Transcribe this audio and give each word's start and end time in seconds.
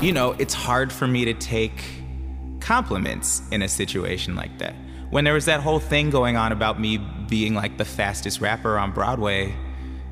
you 0.00 0.12
know, 0.12 0.32
it's 0.38 0.54
hard 0.54 0.92
for 0.92 1.06
me 1.06 1.24
to 1.24 1.34
take 1.34 1.84
compliments 2.60 3.42
in 3.50 3.62
a 3.62 3.68
situation 3.68 4.34
like 4.34 4.58
that. 4.58 4.74
When 5.10 5.24
there 5.24 5.34
was 5.34 5.44
that 5.46 5.60
whole 5.60 5.78
thing 5.78 6.10
going 6.10 6.36
on 6.36 6.52
about 6.52 6.80
me 6.80 6.98
being 7.28 7.54
like 7.54 7.78
the 7.78 7.84
fastest 7.84 8.40
rapper 8.40 8.78
on 8.78 8.92
Broadway, 8.92 9.54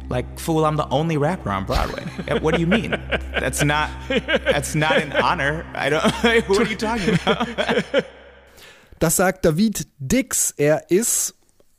like 0.08 0.38
fool, 0.38 0.64
I'm 0.64 0.76
the 0.76 0.88
only 0.88 1.16
rapper 1.16 1.50
on 1.50 1.64
Broadway. 1.64 2.04
what 2.40 2.54
do 2.54 2.60
you 2.60 2.66
mean? 2.66 2.90
That's 3.32 3.62
not 3.62 3.90
that's 4.08 4.74
not 4.74 4.98
an 4.98 5.12
honor. 5.12 5.66
I 5.74 5.90
don't 5.90 6.04
what 6.48 6.58
are 6.58 6.70
you 6.70 6.76
talking 6.76 7.14
about? 7.14 8.04
Das 9.00 9.16
sagt 9.16 9.42
David 9.42 9.86
Dix. 9.98 10.54
Er 10.58 10.82
ist 10.88 11.34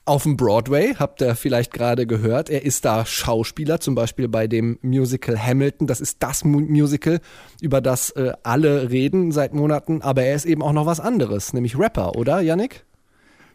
auf 0.06 0.24
dem 0.24 0.38
Broadway, 0.38 0.94
habt 0.96 1.22
ihr 1.22 1.36
vielleicht 1.36 1.74
gerade 1.74 2.06
gehört. 2.06 2.50
Er 2.50 2.64
ist 2.64 2.86
da 2.86 3.06
Schauspieler, 3.06 3.80
zum 3.80 3.96
Beispiel 3.96 4.28
bei 4.28 4.48
dem 4.48 4.78
Musical 4.82 5.38
Hamilton. 5.38 5.88
Das 5.88 6.00
ist 6.00 6.22
das 6.22 6.44
Musical, 6.44 7.20
über 7.60 7.82
das 7.82 8.12
äh, 8.12 8.34
alle 8.44 8.92
reden 8.92 9.32
seit 9.32 9.54
Monaten. 9.54 10.04
Aber 10.04 10.24
er 10.24 10.36
ist 10.36 10.46
eben 10.46 10.62
auch 10.62 10.74
noch 10.74 10.86
was 10.86 11.00
anderes, 11.00 11.54
nämlich 11.54 11.78
Rapper, 11.78 12.16
oder, 12.16 12.42
Yannick? 12.42 12.86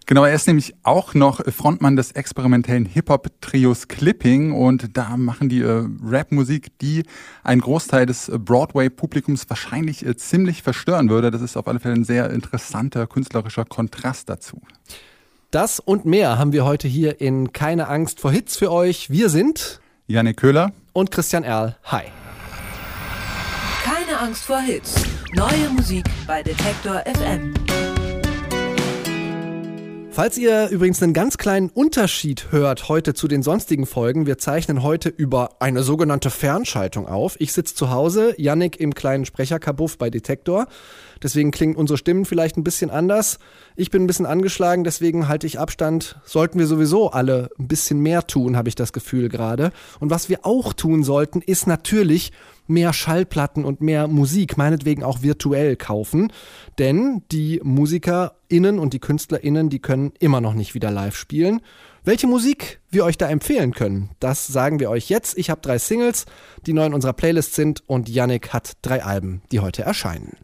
Genau, 0.06 0.24
er 0.24 0.34
ist 0.34 0.48
nämlich 0.48 0.74
auch 0.82 1.14
noch 1.14 1.40
Frontmann 1.52 1.94
des 1.94 2.10
experimentellen 2.12 2.84
Hip-Hop-Trios 2.84 3.86
Clipping 3.86 4.50
und 4.50 4.96
da 4.96 5.16
machen 5.16 5.48
die 5.48 5.60
äh, 5.60 5.86
Rap-Musik, 6.04 6.76
die 6.80 7.04
einen 7.44 7.60
Großteil 7.60 8.06
des 8.06 8.28
äh, 8.28 8.38
Broadway-Publikums 8.38 9.48
wahrscheinlich 9.48 10.04
äh, 10.04 10.16
ziemlich 10.16 10.64
verstören 10.64 11.10
würde. 11.10 11.30
Das 11.30 11.42
ist 11.42 11.56
auf 11.56 11.68
alle 11.68 11.78
Fälle 11.78 11.94
ein 11.94 12.04
sehr 12.04 12.30
interessanter 12.30 13.06
künstlerischer 13.06 13.64
Kontrast 13.64 14.28
dazu. 14.28 14.60
Das 15.50 15.80
und 15.80 16.04
mehr 16.04 16.38
haben 16.38 16.52
wir 16.52 16.64
heute 16.64 16.86
hier 16.86 17.20
in 17.20 17.52
Keine 17.52 17.88
Angst 17.88 18.20
vor 18.20 18.30
Hits 18.30 18.56
für 18.56 18.70
euch. 18.70 19.10
Wir 19.10 19.28
sind 19.28 19.80
Janik 20.06 20.36
Köhler 20.36 20.70
und 20.92 21.10
Christian 21.10 21.42
Erl. 21.42 21.76
Hi. 21.86 22.04
Keine 23.82 24.20
Angst 24.20 24.44
vor 24.44 24.60
Hits. 24.60 24.94
Neue 25.34 25.70
Musik 25.70 26.04
bei 26.28 26.44
Detektor 26.44 27.02
FM. 27.04 27.52
Falls 30.12 30.36
ihr 30.36 30.68
übrigens 30.70 31.00
einen 31.02 31.14
ganz 31.14 31.38
kleinen 31.38 31.70
Unterschied 31.70 32.50
hört 32.50 32.88
heute 32.88 33.14
zu 33.14 33.28
den 33.28 33.44
sonstigen 33.44 33.86
Folgen, 33.86 34.26
wir 34.26 34.38
zeichnen 34.38 34.82
heute 34.82 35.08
über 35.08 35.50
eine 35.60 35.84
sogenannte 35.84 36.30
Fernschaltung 36.30 37.06
auf. 37.06 37.36
Ich 37.38 37.52
sitze 37.52 37.76
zu 37.76 37.90
Hause, 37.90 38.34
Yannick 38.36 38.80
im 38.80 38.92
kleinen 38.92 39.24
Sprecherkabuff 39.24 39.98
bei 39.98 40.10
Detektor. 40.10 40.66
Deswegen 41.22 41.52
klingen 41.52 41.76
unsere 41.76 41.96
Stimmen 41.96 42.24
vielleicht 42.24 42.56
ein 42.56 42.64
bisschen 42.64 42.90
anders. 42.90 43.38
Ich 43.76 43.90
bin 43.90 44.02
ein 44.02 44.06
bisschen 44.08 44.26
angeschlagen, 44.26 44.82
deswegen 44.82 45.28
halte 45.28 45.46
ich 45.46 45.60
Abstand. 45.60 46.16
Sollten 46.24 46.58
wir 46.58 46.66
sowieso 46.66 47.12
alle 47.12 47.50
ein 47.58 47.68
bisschen 47.68 48.00
mehr 48.00 48.26
tun, 48.26 48.56
habe 48.56 48.68
ich 48.68 48.74
das 48.74 48.92
Gefühl 48.92 49.28
gerade. 49.28 49.70
Und 50.00 50.10
was 50.10 50.28
wir 50.28 50.44
auch 50.44 50.72
tun 50.72 51.04
sollten, 51.04 51.40
ist 51.40 51.68
natürlich 51.68 52.32
mehr 52.70 52.92
Schallplatten 52.92 53.64
und 53.64 53.82
mehr 53.82 54.08
Musik, 54.08 54.56
meinetwegen 54.56 55.02
auch 55.02 55.22
virtuell 55.22 55.76
kaufen. 55.76 56.32
Denn 56.78 57.22
die 57.30 57.60
MusikerInnen 57.62 58.78
und 58.78 58.94
die 58.94 59.00
KünstlerInnen, 59.00 59.68
die 59.68 59.80
können 59.80 60.12
immer 60.18 60.40
noch 60.40 60.54
nicht 60.54 60.74
wieder 60.74 60.90
live 60.90 61.16
spielen. 61.16 61.60
Welche 62.02 62.26
Musik 62.26 62.80
wir 62.88 63.04
euch 63.04 63.18
da 63.18 63.28
empfehlen 63.28 63.72
können, 63.74 64.10
das 64.20 64.46
sagen 64.46 64.80
wir 64.80 64.88
euch 64.88 65.10
jetzt. 65.10 65.36
Ich 65.36 65.50
habe 65.50 65.60
drei 65.60 65.76
Singles, 65.76 66.24
die 66.64 66.72
neu 66.72 66.86
in 66.86 66.94
unserer 66.94 67.12
Playlist 67.12 67.54
sind 67.54 67.82
und 67.86 68.08
Yannick 68.08 68.54
hat 68.54 68.78
drei 68.80 69.04
Alben, 69.04 69.42
die 69.52 69.60
heute 69.60 69.82
erscheinen. 69.82 70.38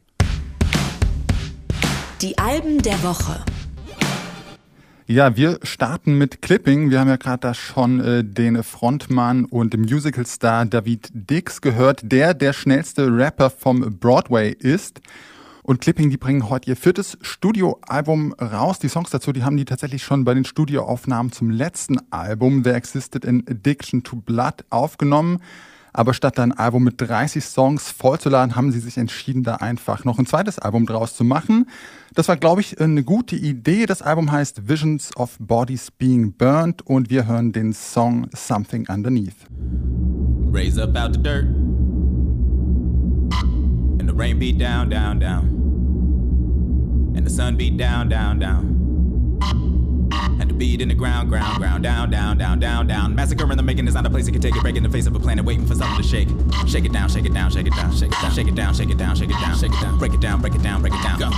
Die 2.20 2.36
Alben 2.36 2.82
der 2.82 3.02
Woche. 3.02 3.44
Ja, 5.08 5.36
wir 5.36 5.60
starten 5.62 6.18
mit 6.18 6.42
Clipping. 6.42 6.90
Wir 6.90 6.98
haben 6.98 7.06
ja 7.06 7.14
gerade 7.14 7.38
da 7.38 7.54
schon 7.54 8.00
äh, 8.00 8.24
den 8.24 8.64
Frontmann 8.64 9.44
und 9.44 9.76
Musicalstar 9.76 10.66
David 10.66 11.10
Dix 11.14 11.60
gehört, 11.60 12.00
der 12.02 12.34
der 12.34 12.52
schnellste 12.52 13.06
Rapper 13.16 13.50
vom 13.50 14.00
Broadway 14.00 14.50
ist. 14.50 15.00
Und 15.62 15.80
Clipping, 15.80 16.10
die 16.10 16.16
bringen 16.16 16.50
heute 16.50 16.70
ihr 16.70 16.76
viertes 16.76 17.18
Studioalbum 17.20 18.32
raus. 18.32 18.80
Die 18.80 18.88
Songs 18.88 19.10
dazu, 19.10 19.30
die 19.30 19.44
haben 19.44 19.56
die 19.56 19.64
tatsächlich 19.64 20.02
schon 20.02 20.24
bei 20.24 20.34
den 20.34 20.44
Studioaufnahmen 20.44 21.30
zum 21.30 21.50
letzten 21.50 22.00
Album 22.10 22.64
The 22.64 22.70
Existed 22.70 23.24
in 23.24 23.44
Addiction 23.48 24.02
to 24.02 24.16
Blood 24.16 24.64
aufgenommen. 24.70 25.38
Aber 25.96 26.12
statt 26.12 26.38
ein 26.38 26.52
Album 26.52 26.84
mit 26.84 27.00
30 27.00 27.42
Songs 27.42 27.90
vollzuladen, 27.90 28.54
haben 28.54 28.70
sie 28.70 28.80
sich 28.80 28.98
entschieden, 28.98 29.44
da 29.44 29.56
einfach 29.56 30.04
noch 30.04 30.18
ein 30.18 30.26
zweites 30.26 30.58
Album 30.58 30.84
draus 30.84 31.16
zu 31.16 31.24
machen. 31.24 31.70
Das 32.14 32.28
war, 32.28 32.36
glaube 32.36 32.60
ich, 32.60 32.78
eine 32.78 33.02
gute 33.02 33.34
Idee. 33.34 33.86
Das 33.86 34.02
Album 34.02 34.30
heißt 34.30 34.68
Visions 34.68 35.16
of 35.16 35.38
Bodies 35.40 35.90
Being 35.90 36.34
Burned 36.34 36.82
und 36.82 37.08
wir 37.08 37.26
hören 37.26 37.52
den 37.52 37.72
Song 37.72 38.28
Something 38.34 38.86
Underneath. 38.90 39.46
Raise 40.52 40.78
up 40.78 40.94
out 40.98 41.14
the 41.14 41.22
dirt. 41.22 41.46
And 43.98 44.06
the 44.06 44.14
rain 44.14 44.38
beat 44.38 44.60
down, 44.60 44.90
down, 44.90 45.18
down. 45.18 45.44
And 47.16 47.26
the 47.26 47.34
sun 47.34 47.56
beat 47.56 47.78
down, 47.78 48.10
down, 48.10 48.38
down. 48.38 49.75
And 50.12 50.50
the 50.50 50.54
beat 50.54 50.80
in 50.80 50.88
the 50.88 50.94
ground, 50.94 51.28
ground, 51.28 51.58
ground, 51.58 51.82
down, 51.82 52.10
down, 52.10 52.38
down, 52.38 52.58
down, 52.58 52.86
down. 52.86 53.14
Massacre 53.14 53.50
in 53.50 53.56
the 53.56 53.62
making 53.62 53.88
is 53.88 53.94
not 53.94 54.06
a 54.06 54.10
place 54.10 54.26
that 54.26 54.32
can 54.32 54.40
take 54.40 54.56
it. 54.56 54.62
Break 54.62 54.76
in 54.76 54.82
the 54.82 54.88
face 54.88 55.06
of 55.06 55.14
a 55.14 55.20
planet, 55.20 55.44
waiting 55.44 55.66
for 55.66 55.74
something 55.74 56.02
to 56.02 56.02
shake. 56.02 56.28
Shake 56.66 56.84
it 56.84 56.92
down, 56.92 57.08
shake 57.08 57.26
it 57.26 57.34
down, 57.34 57.50
shake 57.50 57.66
it 57.66 57.74
down, 57.74 57.92
shake 57.92 58.10
it 58.12 58.20
down, 58.20 58.32
shake 58.32 58.48
it 58.48 58.54
down, 58.54 58.74
shake 58.74 58.90
it 58.90 58.98
down, 58.98 59.16
shake 59.16 59.30
it 59.30 59.40
down, 59.40 59.56
shake 59.56 59.72
it 59.72 59.80
down. 59.80 59.98
Break 59.98 60.14
it 60.14 60.20
down, 60.20 60.40
break 60.40 60.54
it 60.54 60.62
down, 60.62 60.80
break 60.80 60.94
it 60.94 61.02
down. 61.02 61.18
Go 61.18 61.30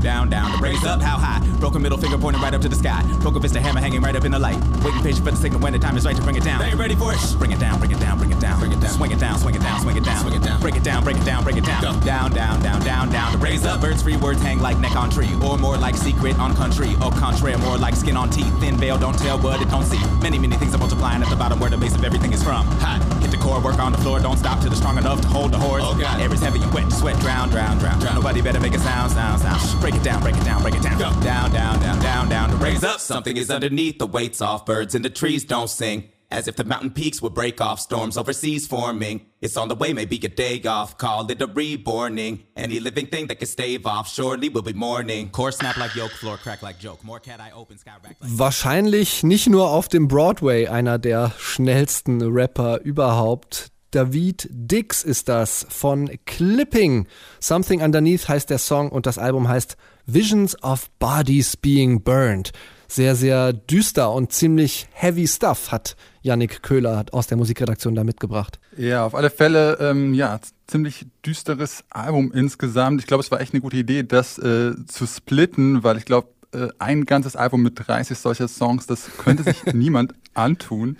down, 0.00 0.28
down, 0.28 0.30
down, 0.30 0.52
down. 0.52 0.62
Raise 0.62 0.84
up, 0.84 1.00
how 1.00 1.18
high? 1.18 1.44
Broken 1.58 1.82
middle 1.82 1.98
finger 1.98 2.18
pointing 2.18 2.42
right 2.42 2.54
up 2.54 2.60
to 2.62 2.68
the 2.68 2.76
sky. 2.76 3.02
Broken 3.20 3.42
fist, 3.42 3.56
a 3.56 3.60
hammer 3.60 3.80
hanging 3.80 4.00
right 4.00 4.14
up 4.14 4.24
in 4.24 4.32
the 4.32 4.38
light. 4.38 4.58
Waiting 4.84 5.02
patient 5.02 5.24
for 5.24 5.30
the 5.30 5.36
signal 5.36 5.60
when 5.60 5.72
the 5.72 5.78
time 5.78 5.96
is 5.96 6.04
right 6.04 6.16
to 6.16 6.22
bring 6.22 6.36
it 6.36 6.44
down. 6.44 6.60
They 6.60 6.74
ready 6.74 6.94
for 6.94 7.12
it? 7.12 7.18
Bring 7.38 7.52
it 7.52 7.60
down, 7.60 7.78
bring 7.78 7.90
it 7.90 8.00
down, 8.00 8.18
bring 8.18 8.30
it 8.30 8.40
down, 8.40 8.58
bring 8.58 8.72
it 8.72 8.80
down. 8.80 8.90
Swing 8.90 9.10
it 9.10 9.18
down, 9.18 9.38
swing 9.38 9.54
it 9.54 9.62
down, 9.62 9.80
swing 9.80 9.96
it 9.96 10.04
down, 10.04 10.20
swing 10.20 10.34
it 10.34 10.42
down. 10.42 10.60
Break 10.60 10.76
it 10.76 10.84
down, 10.84 11.04
break 11.04 11.16
it 11.16 11.24
down, 11.24 11.44
break 11.44 11.56
it 11.56 11.64
down. 11.64 11.82
Go 11.82 11.92
down, 12.00 12.30
down, 12.32 12.60
down, 12.62 12.80
down, 12.82 13.10
down. 13.10 13.32
The 13.32 13.38
raise 13.38 13.64
up, 13.64 13.80
birds 13.80 14.02
free 14.02 14.16
words 14.16 14.40
hang 14.40 14.60
like 14.60 14.78
neck 14.78 14.96
on 14.96 15.10
tree, 15.10 15.30
or 15.42 15.58
more 15.58 15.76
like 15.76 15.96
secret 15.96 16.38
on 16.38 16.54
country, 16.54 16.94
or 17.02 17.10
contrary, 17.12 17.56
more 17.58 17.78
like 17.78 17.94
skin 17.94 18.16
on 18.16 18.30
teeth. 18.30 18.52
Thin 18.60 18.76
veil, 18.76 18.98
don't 18.98 19.18
tell 19.18 19.38
what 19.38 19.60
it 19.60 19.68
don't 19.70 19.84
see. 19.84 20.00
Many, 20.20 20.38
many 20.38 20.56
things 20.56 20.74
are 20.74 20.78
multiplying 20.78 21.22
at 21.22 21.28
the 21.28 21.36
bottom 21.36 21.60
where 21.60 21.70
the 21.70 21.78
base 21.78 21.94
of 21.94 22.04
everything 22.04 22.32
is 22.32 22.42
from. 22.42 22.66
Hot, 22.80 23.02
hit 23.20 23.30
the 23.30 23.36
core, 23.36 23.60
work 23.60 23.78
on 23.78 23.92
the 23.92 23.98
floor, 23.98 24.20
don't 24.20 24.38
stop 24.38 24.60
till 24.60 24.70
it's 24.70 24.78
strong 24.78 24.98
enough 24.98 25.20
to 25.22 25.28
hold 25.28 25.52
the 25.52 25.58
horse. 25.58 25.82
Oh 25.84 25.96
God, 25.98 26.20
air 26.20 26.32
is 26.32 26.40
heavy 26.40 26.62
and 26.62 26.72
wet, 26.72 26.90
sweat, 26.92 27.18
drown, 27.20 27.48
drown, 27.50 27.78
drown, 27.78 27.98
drown. 27.98 28.14
Nobody 28.14 28.40
better 28.40 28.60
make 28.60 28.74
a 28.74 28.78
sound, 28.78 29.12
sound, 29.12 29.40
sound. 29.40 29.80
Break 29.80 29.87
it 29.94 30.02
down, 30.02 30.22
break 30.22 30.36
it 30.36 30.44
down, 30.44 30.62
break 30.62 30.74
it 30.74 30.82
down. 30.82 30.98
Go 30.98 31.10
down, 31.22 31.50
down, 31.50 31.80
down, 31.80 32.00
down, 32.00 32.28
down. 32.28 32.50
To 32.50 32.56
raise 32.56 32.84
up, 32.84 33.00
something 33.00 33.36
is 33.36 33.50
underneath. 33.50 33.98
The 33.98 34.06
weight's 34.06 34.40
off. 34.40 34.66
Birds 34.66 34.94
in 34.94 35.02
the 35.02 35.10
trees 35.10 35.44
don't 35.44 35.70
sing. 35.70 36.10
As 36.30 36.46
if 36.46 36.56
the 36.56 36.64
mountain 36.64 36.90
peaks 36.90 37.22
would 37.22 37.32
break 37.32 37.58
off, 37.58 37.80
storms 37.80 38.18
overseas 38.18 38.66
forming. 38.66 39.26
It's 39.40 39.56
on 39.56 39.68
the 39.68 39.74
way, 39.74 39.94
maybe 39.94 40.16
a 40.16 40.28
day 40.28 40.60
off. 40.64 40.98
Call 40.98 41.30
it 41.30 41.40
a 41.40 41.46
reborning. 41.46 42.44
Any 42.54 42.80
living 42.80 43.06
thing 43.06 43.28
that 43.28 43.36
can 43.36 43.48
stave 43.48 43.86
off, 43.86 44.12
surely 44.12 44.50
will 44.50 44.60
be 44.60 44.74
mourning. 44.74 45.30
Core 45.30 45.52
snap 45.52 45.78
like 45.78 45.94
yolk, 45.94 46.10
floor 46.10 46.36
crack 46.36 46.60
like 46.60 46.78
joke. 46.78 47.02
More 47.02 47.18
cat 47.18 47.40
eye 47.40 47.52
open, 47.54 47.78
sky 47.78 47.92
rack 48.04 48.16
like. 48.20 48.30
Wahrscheinlich 48.30 49.22
nicht 49.22 49.48
nur 49.48 49.70
auf 49.70 49.88
dem 49.88 50.06
Broadway 50.06 50.66
einer 50.66 50.98
der 50.98 51.32
schnellsten 51.38 52.20
Rapper 52.20 52.80
überhaupt. 52.82 53.70
David 53.98 54.48
Dix 54.52 55.02
ist 55.02 55.28
das 55.28 55.66
von 55.68 56.08
Clipping. 56.24 57.08
Something 57.40 57.82
Underneath 57.82 58.28
heißt 58.28 58.48
der 58.48 58.58
Song 58.58 58.90
und 58.90 59.06
das 59.06 59.18
Album 59.18 59.48
heißt 59.48 59.76
Visions 60.06 60.62
of 60.62 60.88
Bodies 61.00 61.56
Being 61.56 62.04
Burned. 62.04 62.52
Sehr, 62.86 63.16
sehr 63.16 63.52
düster 63.52 64.12
und 64.12 64.30
ziemlich 64.32 64.86
heavy 64.92 65.26
stuff 65.26 65.72
hat 65.72 65.96
Yannick 66.22 66.62
Köhler 66.62 67.06
aus 67.10 67.26
der 67.26 67.38
Musikredaktion 67.38 67.96
da 67.96 68.04
mitgebracht. 68.04 68.60
Ja, 68.76 69.04
auf 69.04 69.16
alle 69.16 69.30
Fälle, 69.30 69.78
ähm, 69.80 70.14
ja, 70.14 70.38
ziemlich 70.68 71.06
düsteres 71.26 71.82
Album 71.90 72.30
insgesamt. 72.32 73.00
Ich 73.00 73.08
glaube, 73.08 73.24
es 73.24 73.32
war 73.32 73.40
echt 73.40 73.52
eine 73.52 73.62
gute 73.62 73.78
Idee, 73.78 74.04
das 74.04 74.38
äh, 74.38 74.76
zu 74.86 75.08
splitten, 75.08 75.82
weil 75.82 75.96
ich 75.96 76.04
glaube, 76.04 76.28
äh, 76.52 76.68
ein 76.78 77.04
ganzes 77.04 77.34
Album 77.34 77.64
mit 77.64 77.88
30 77.88 78.16
solcher 78.16 78.46
Songs, 78.46 78.86
das 78.86 79.10
könnte 79.18 79.42
sich 79.42 79.64
niemand 79.72 80.14
antun. 80.34 80.98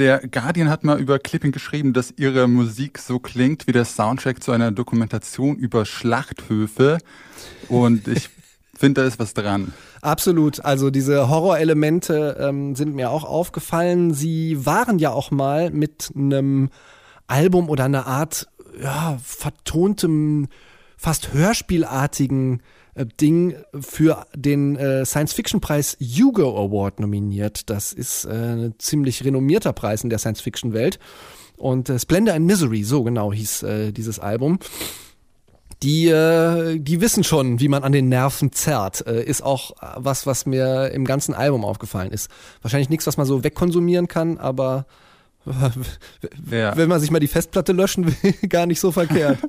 Der 0.00 0.26
Guardian 0.26 0.70
hat 0.70 0.82
mal 0.82 0.98
über 0.98 1.18
Clipping 1.18 1.52
geschrieben, 1.52 1.92
dass 1.92 2.14
ihre 2.16 2.48
Musik 2.48 2.98
so 2.98 3.18
klingt 3.18 3.66
wie 3.66 3.72
der 3.72 3.84
Soundtrack 3.84 4.42
zu 4.42 4.50
einer 4.50 4.72
Dokumentation 4.72 5.56
über 5.56 5.84
Schlachthöfe. 5.84 6.96
Und 7.68 8.08
ich 8.08 8.30
finde, 8.74 9.02
da 9.02 9.06
ist 9.06 9.18
was 9.18 9.34
dran. 9.34 9.74
Absolut. 10.00 10.64
Also 10.64 10.88
diese 10.88 11.28
Horrorelemente 11.28 12.38
ähm, 12.40 12.74
sind 12.76 12.94
mir 12.94 13.10
auch 13.10 13.24
aufgefallen. 13.24 14.14
Sie 14.14 14.64
waren 14.64 14.98
ja 14.98 15.10
auch 15.10 15.30
mal 15.30 15.70
mit 15.70 16.10
einem 16.16 16.70
Album 17.26 17.68
oder 17.68 17.84
einer 17.84 18.06
Art 18.06 18.48
ja, 18.82 19.18
vertontem, 19.22 20.48
fast 20.96 21.34
hörspielartigen 21.34 22.62
Ding 23.20 23.56
für 23.78 24.26
den 24.34 24.76
äh, 24.76 25.04
Science-Fiction-Preis 25.04 25.96
Hugo 26.00 26.56
Award 26.56 27.00
nominiert. 27.00 27.70
Das 27.70 27.92
ist 27.92 28.24
äh, 28.24 28.30
ein 28.30 28.74
ziemlich 28.78 29.24
renommierter 29.24 29.72
Preis 29.72 30.02
in 30.02 30.10
der 30.10 30.18
Science-Fiction-Welt. 30.18 30.98
Und 31.56 31.88
äh, 31.88 31.98
Splendor 31.98 32.34
and 32.34 32.46
Misery, 32.46 32.82
so 32.82 33.02
genau 33.02 33.32
hieß 33.32 33.62
äh, 33.62 33.92
dieses 33.92 34.18
Album 34.18 34.58
die, 35.82 36.08
äh, 36.08 36.78
die 36.78 37.00
wissen 37.00 37.24
schon, 37.24 37.60
wie 37.60 37.68
man 37.68 37.82
an 37.82 37.92
den 37.92 38.08
Nerven 38.08 38.52
zerrt. 38.52 39.06
Äh, 39.06 39.22
ist 39.24 39.42
auch 39.42 39.72
was, 39.96 40.26
was 40.26 40.46
mir 40.46 40.90
im 40.92 41.04
ganzen 41.04 41.34
Album 41.34 41.64
aufgefallen 41.64 42.12
ist. 42.12 42.30
Wahrscheinlich 42.62 42.90
nichts, 42.90 43.06
was 43.06 43.16
man 43.16 43.26
so 43.26 43.42
wegkonsumieren 43.44 44.08
kann, 44.08 44.38
aber 44.38 44.86
wenn 46.36 46.88
man 46.88 47.00
sich 47.00 47.10
mal 47.10 47.18
die 47.18 47.28
Festplatte 47.28 47.72
löschen 47.72 48.06
will, 48.06 48.32
gar 48.48 48.66
nicht 48.66 48.80
so 48.80 48.92
verkehrt. 48.92 49.38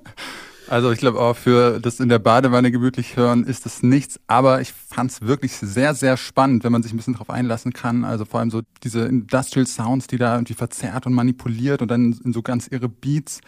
Also 0.72 0.90
ich 0.94 1.00
glaube 1.00 1.20
auch 1.20 1.36
für 1.36 1.82
das 1.82 2.00
in 2.00 2.08
der 2.08 2.20
Badewanne 2.20 2.72
gemütlich 2.72 3.18
hören 3.18 3.44
ist 3.44 3.66
es 3.66 3.84
nichts, 3.84 4.22
aber 4.28 4.62
ich 4.62 4.72
fand 4.72 5.12
es 5.12 5.20
wirklich 5.20 5.58
sehr, 5.58 5.94
sehr 5.94 6.16
spannend, 6.16 6.64
wenn 6.64 6.72
man 6.72 6.82
sich 6.82 6.94
ein 6.94 6.96
bisschen 6.96 7.12
darauf 7.12 7.30
einlassen 7.30 7.74
kann. 7.74 8.06
Also 8.06 8.24
vor 8.24 8.40
allem 8.40 8.52
so 8.52 8.62
diese 8.82 9.02
Industrial 9.02 9.68
Sounds, 9.68 10.08
die 10.08 10.18
da 10.18 10.34
irgendwie 10.34 10.54
verzerrt 10.54 11.06
und 11.06 11.14
manipuliert 11.14 11.82
und 11.82 11.92
dann 11.92 12.18
in 12.24 12.32
so 12.32 12.42
ganz 12.42 12.68
irre 12.68 12.88
Beats 12.88 13.42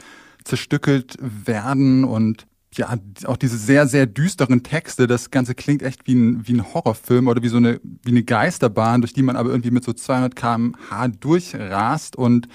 zerstückelt 0.43 1.15
werden 1.21 2.03
und 2.03 2.45
ja, 2.73 2.93
auch 3.23 3.37
diese 3.37 3.57
sehr, 3.57 3.87
sehr 3.87 4.05
düsteren 4.05 4.61
Texte, 4.63 5.07
das 5.07 5.31
Ganze 5.31 5.55
klingt 5.55 5.81
echt 5.81 6.05
wie 6.05 6.15
ein, 6.15 6.45
wie 6.45 6.55
ein 6.55 6.73
Horrorfilm 6.73 7.29
oder 7.29 7.41
wie 7.41 7.47
so 7.47 7.55
eine, 7.55 7.79
wie 8.03 8.11
eine 8.11 8.23
Geisterbahn, 8.23 8.99
durch 8.99 9.13
die 9.13 9.23
man 9.23 9.37
aber 9.37 9.49
irgendwie 9.49 9.71
mit 9.71 9.85
so 9.85 9.93
200 9.93 10.35
km/h 10.35 11.07
durchrast 11.07 12.17
und 12.17 12.49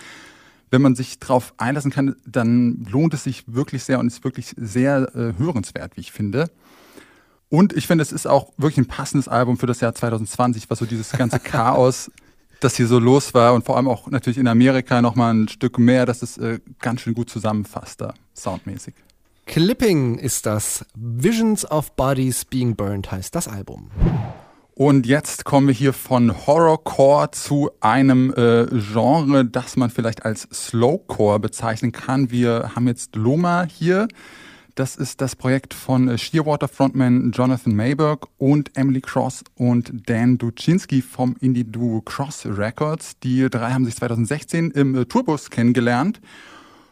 wenn 0.71 0.83
man 0.83 0.95
sich 0.95 1.19
darauf 1.19 1.55
einlassen 1.57 1.91
kann, 1.91 2.17
dann 2.27 2.87
lohnt 2.91 3.15
es 3.15 3.25
sich 3.25 3.45
wirklich 3.47 3.85
sehr 3.85 3.99
und 3.99 4.07
ist 4.07 4.25
wirklich 4.25 4.55
sehr 4.57 5.15
äh, 5.15 5.33
hörenswert, 5.39 5.97
wie 5.97 6.01
ich 6.01 6.13
finde. 6.13 6.51
Und 7.49 7.73
ich 7.73 7.87
finde, 7.87 8.03
es 8.03 8.13
ist 8.13 8.27
auch 8.27 8.53
wirklich 8.57 8.79
ein 8.79 8.87
passendes 8.87 9.29
Album 9.29 9.57
für 9.57 9.67
das 9.67 9.81
Jahr 9.81 9.95
2020, 9.95 10.69
was 10.69 10.79
so 10.79 10.87
dieses 10.87 11.13
ganze 11.13 11.39
Chaos, 11.41 12.11
das 12.61 12.77
hier 12.77 12.87
so 12.87 12.99
los 12.99 13.35
war 13.35 13.55
und 13.55 13.65
vor 13.65 13.77
allem 13.77 13.89
auch 13.89 14.09
natürlich 14.09 14.39
in 14.39 14.49
Amerika 14.49 15.01
nochmal 15.01 15.33
ein 15.33 15.49
Stück 15.49 15.79
mehr, 15.79 16.07
dass 16.07 16.23
es 16.23 16.39
äh, 16.39 16.59
ganz 16.81 17.01
schön 17.01 17.15
gut 17.15 17.31
zusammenfasst 17.31 18.01
da, 18.01 18.15
soundmäßig. 18.35 18.95
Clipping 19.47 20.19
ist 20.19 20.45
das. 20.45 20.85
Visions 20.95 21.71
of 21.71 21.93
Bodies 21.93 22.45
Being 22.45 22.77
Burned 22.77 23.11
heißt 23.11 23.35
das 23.35 23.49
Album. 23.49 23.91
Und 24.79 25.09
jetzt 25.09 25.45
kommen 25.45 25.67
wir 25.67 25.75
hier 25.75 25.93
von 25.93 26.47
Horrorcore 26.47 27.33
zu 27.33 27.69
einem 27.81 28.33
äh, 28.35 28.65
Genre, 28.93 29.45
das 29.45 29.77
man 29.77 29.91
vielleicht 29.91 30.25
als 30.25 30.43
Slowcore 30.53 31.41
bezeichnen 31.41 31.91
kann. 31.91 32.31
Wir 32.31 32.77
haben 32.77 32.87
jetzt 32.87 33.17
Loma 33.17 33.65
hier. 33.65 34.07
Das 34.77 34.95
ist 34.95 35.21
das 35.21 35.35
Projekt 35.35 35.75
von 35.75 36.07
äh, 36.07 36.17
Shearwater 36.17 36.69
Frontman 36.69 37.33
Jonathan 37.33 37.75
Mayberg 37.75 38.29
und 38.39 38.71
Emily 38.77 39.01
Cross 39.01 39.43
und 39.57 40.09
Dan 40.09 40.39
Duczynski 40.39 41.03
vom 41.03 41.35
Indie-Duo 41.41 42.03
Cross 42.03 42.47
Records. 42.47 43.19
Die 43.19 43.51
drei 43.51 43.73
haben 43.73 43.85
sich 43.85 43.97
2016 43.97 44.71
im 44.71 44.95
äh, 44.95 45.07
Tourbus 45.07 45.51
kennengelernt 45.51 46.21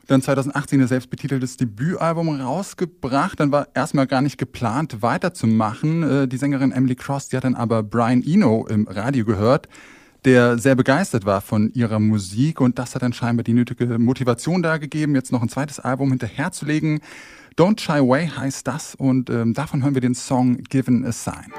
dann 0.06 0.22
2018 0.22 0.80
ihr 0.80 0.86
selbstbetiteltes 0.86 1.56
Debütalbum 1.56 2.40
rausgebracht. 2.40 3.40
Dann 3.40 3.52
war 3.52 3.68
erstmal 3.74 4.06
gar 4.06 4.22
nicht 4.22 4.38
geplant, 4.38 5.02
weiterzumachen. 5.02 6.02
Äh, 6.02 6.28
die 6.28 6.36
Sängerin 6.36 6.72
Emily 6.72 6.94
Cross, 6.94 7.28
die 7.28 7.36
hat 7.36 7.44
dann 7.44 7.54
aber 7.54 7.82
Brian 7.82 8.22
Eno 8.24 8.66
im 8.68 8.86
Radio 8.86 9.24
gehört, 9.24 9.68
der 10.24 10.58
sehr 10.58 10.74
begeistert 10.74 11.24
war 11.24 11.40
von 11.40 11.72
ihrer 11.72 11.98
Musik 11.98 12.60
und 12.60 12.78
das 12.78 12.94
hat 12.94 13.02
dann 13.02 13.12
scheinbar 13.12 13.44
die 13.44 13.52
nötige 13.52 13.98
Motivation 13.98 14.62
da 14.62 14.78
gegeben, 14.78 15.14
jetzt 15.14 15.32
noch 15.32 15.42
ein 15.42 15.48
zweites 15.48 15.80
Album 15.80 16.10
hinterherzulegen. 16.10 17.00
Don't 17.56 17.80
Shy 17.80 17.92
Away 17.92 18.28
heißt 18.28 18.66
das 18.66 18.94
und 18.94 19.30
ähm, 19.30 19.54
davon 19.54 19.82
hören 19.82 19.94
wir 19.94 20.02
den 20.02 20.14
Song 20.14 20.58
Given 20.64 21.04
a 21.06 21.12
Sign. 21.12 21.52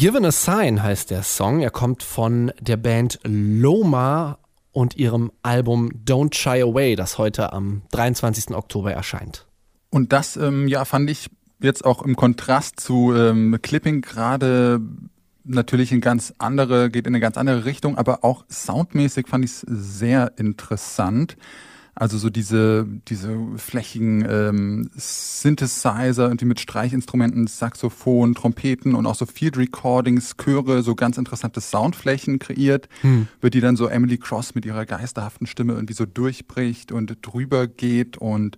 Given 0.00 0.24
a 0.24 0.32
Sign 0.32 0.82
heißt 0.82 1.10
der 1.10 1.22
Song. 1.22 1.60
Er 1.60 1.68
kommt 1.68 2.02
von 2.02 2.52
der 2.58 2.78
Band 2.78 3.20
Loma 3.22 4.38
und 4.72 4.96
ihrem 4.96 5.30
Album 5.42 5.90
Don't 6.06 6.34
Shy 6.34 6.62
Away, 6.62 6.96
das 6.96 7.18
heute 7.18 7.52
am 7.52 7.82
23. 7.90 8.52
Oktober 8.52 8.94
erscheint. 8.94 9.46
Und 9.90 10.14
das 10.14 10.38
ähm, 10.38 10.68
ja 10.68 10.86
fand 10.86 11.10
ich 11.10 11.28
jetzt 11.60 11.84
auch 11.84 12.00
im 12.00 12.16
Kontrast 12.16 12.80
zu 12.80 13.12
ähm, 13.14 13.58
Clipping 13.60 14.00
gerade 14.00 14.80
natürlich 15.44 15.92
in 15.92 16.00
ganz 16.00 16.32
andere, 16.38 16.88
geht 16.88 17.06
in 17.06 17.12
eine 17.12 17.20
ganz 17.20 17.36
andere 17.36 17.66
Richtung, 17.66 17.98
aber 17.98 18.24
auch 18.24 18.46
soundmäßig 18.48 19.28
fand 19.28 19.44
ich 19.44 19.50
es 19.50 19.60
sehr 19.68 20.32
interessant. 20.38 21.36
Also 21.94 22.18
so 22.18 22.30
diese, 22.30 22.86
diese 23.08 23.36
flächigen 23.56 24.24
ähm, 24.28 24.90
Synthesizer, 24.94 26.24
irgendwie 26.24 26.44
mit 26.44 26.60
Streichinstrumenten, 26.60 27.46
Saxophon, 27.46 28.34
Trompeten 28.34 28.94
und 28.94 29.06
auch 29.06 29.14
so 29.14 29.26
Field 29.26 29.56
Recordings, 29.56 30.36
Chöre, 30.36 30.82
so 30.82 30.94
ganz 30.94 31.18
interessante 31.18 31.60
Soundflächen 31.60 32.38
kreiert, 32.38 32.88
hm. 33.02 33.28
über 33.38 33.50
die 33.50 33.60
dann 33.60 33.76
so 33.76 33.86
Emily 33.86 34.18
Cross 34.18 34.54
mit 34.54 34.64
ihrer 34.64 34.86
geisterhaften 34.86 35.46
Stimme 35.46 35.74
irgendwie 35.74 35.94
so 35.94 36.06
durchbricht 36.06 36.92
und 36.92 37.18
drüber 37.22 37.66
geht 37.66 38.16
und 38.16 38.56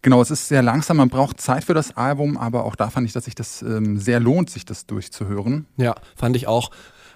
Genau, 0.00 0.22
es 0.22 0.30
ist 0.30 0.46
sehr 0.46 0.62
langsam, 0.62 0.98
man 0.98 1.08
braucht 1.08 1.40
Zeit 1.40 1.64
für 1.64 1.74
das 1.74 1.96
Album, 1.96 2.36
aber 2.36 2.64
auch 2.64 2.76
da 2.76 2.88
fand 2.88 3.06
ich, 3.06 3.12
dass 3.12 3.24
sich 3.24 3.34
das 3.34 3.62
ähm, 3.62 3.98
sehr 3.98 4.20
lohnt, 4.20 4.48
sich 4.48 4.64
das 4.64 4.86
durchzuhören. 4.86 5.66
Ja, 5.76 5.96
fand 6.14 6.36
ich 6.36 6.46
auch. 6.46 6.70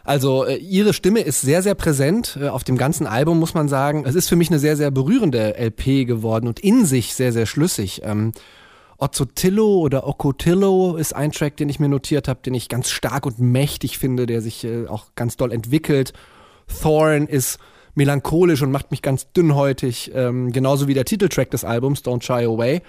Also 0.05 0.45
äh, 0.45 0.57
ihre 0.57 0.93
Stimme 0.93 1.21
ist 1.21 1.41
sehr, 1.41 1.63
sehr 1.63 1.75
präsent 1.75 2.39
äh, 2.41 2.49
auf 2.49 2.65
dem 2.65 2.77
ganzen 2.77 3.07
Album, 3.07 3.39
muss 3.39 3.55
man 3.55 3.69
sagen. 3.69 4.05
Es 4.07 4.15
ist 4.15 4.29
für 4.29 4.37
mich 4.37 4.51
eine 4.51 4.59
sehr, 4.59 4.77
sehr 4.77 4.91
berührende 4.91 5.57
LP 5.57 6.07
geworden 6.07 6.49
und 6.49 6.61
in 6.61 6.85
sich 6.85 7.15
sehr, 7.15 7.33
sehr 7.33 7.47
schlüssig. 7.47 8.03
Ähm, 8.05 8.33
Ozzotillo 8.99 9.79
oder 9.79 10.07
Ocotillo 10.07 10.97
ist 10.97 11.15
ein 11.15 11.33
Track, 11.33 11.57
den 11.57 11.69
ich 11.69 11.81
mir 11.81 11.89
notiert 11.89 12.29
habe, 12.29 12.41
den 12.45 12.55
ich 12.55 12.69
ganz 12.69 12.91
stark 12.91 13.27
und 13.27 13.39
mächtig 13.39 13.99
finde, 13.99 14.27
der 14.27 14.41
sich 14.41 14.65
äh, 14.65 14.87
auch 14.87 15.07
ganz 15.15 15.37
doll 15.37 15.53
entwickelt. 15.53 16.13
Thorn 16.83 17.27
ist 17.27 17.59
melancholisch 17.95 18.63
und 18.63 18.71
macht 18.71 18.91
mich 18.91 19.03
ganz 19.03 19.33
dünnhäutig, 19.33 20.13
ähm, 20.15 20.53
genauso 20.53 20.89
wie 20.89 20.95
der 20.95 21.05
Titeltrack 21.05 21.51
des 21.51 21.65
Albums, 21.65 22.03
Don't 22.03 22.23
Shy 22.23 22.45
Away 22.45 22.83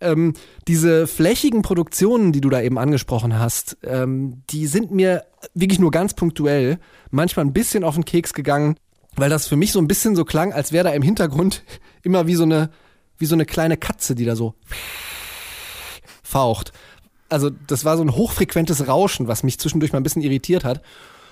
ähm, 0.00 0.34
diese 0.68 1.06
flächigen 1.06 1.62
Produktionen, 1.62 2.32
die 2.32 2.40
du 2.40 2.50
da 2.50 2.60
eben 2.60 2.78
angesprochen 2.78 3.38
hast, 3.38 3.76
ähm, 3.82 4.42
die 4.50 4.66
sind 4.66 4.90
mir 4.90 5.24
wirklich 5.54 5.78
nur 5.78 5.90
ganz 5.90 6.14
punktuell 6.14 6.78
manchmal 7.10 7.44
ein 7.44 7.52
bisschen 7.52 7.84
auf 7.84 7.94
den 7.94 8.04
Keks 8.04 8.32
gegangen, 8.32 8.76
weil 9.16 9.30
das 9.30 9.46
für 9.46 9.56
mich 9.56 9.72
so 9.72 9.78
ein 9.78 9.88
bisschen 9.88 10.16
so 10.16 10.24
klang, 10.24 10.52
als 10.52 10.72
wäre 10.72 10.84
da 10.84 10.90
im 10.90 11.02
Hintergrund 11.02 11.62
immer 12.02 12.26
wie 12.26 12.34
so 12.34 12.44
eine, 12.44 12.70
wie 13.18 13.26
so 13.26 13.34
eine 13.34 13.46
kleine 13.46 13.76
Katze, 13.76 14.14
die 14.14 14.24
da 14.24 14.36
so 14.36 14.54
faucht. 16.22 16.72
Also 17.28 17.50
das 17.50 17.84
war 17.84 17.96
so 17.96 18.02
ein 18.02 18.14
hochfrequentes 18.14 18.86
Rauschen, 18.86 19.28
was 19.28 19.42
mich 19.42 19.58
zwischendurch 19.58 19.92
mal 19.92 20.00
ein 20.00 20.04
bisschen 20.04 20.22
irritiert 20.22 20.64
hat. 20.64 20.82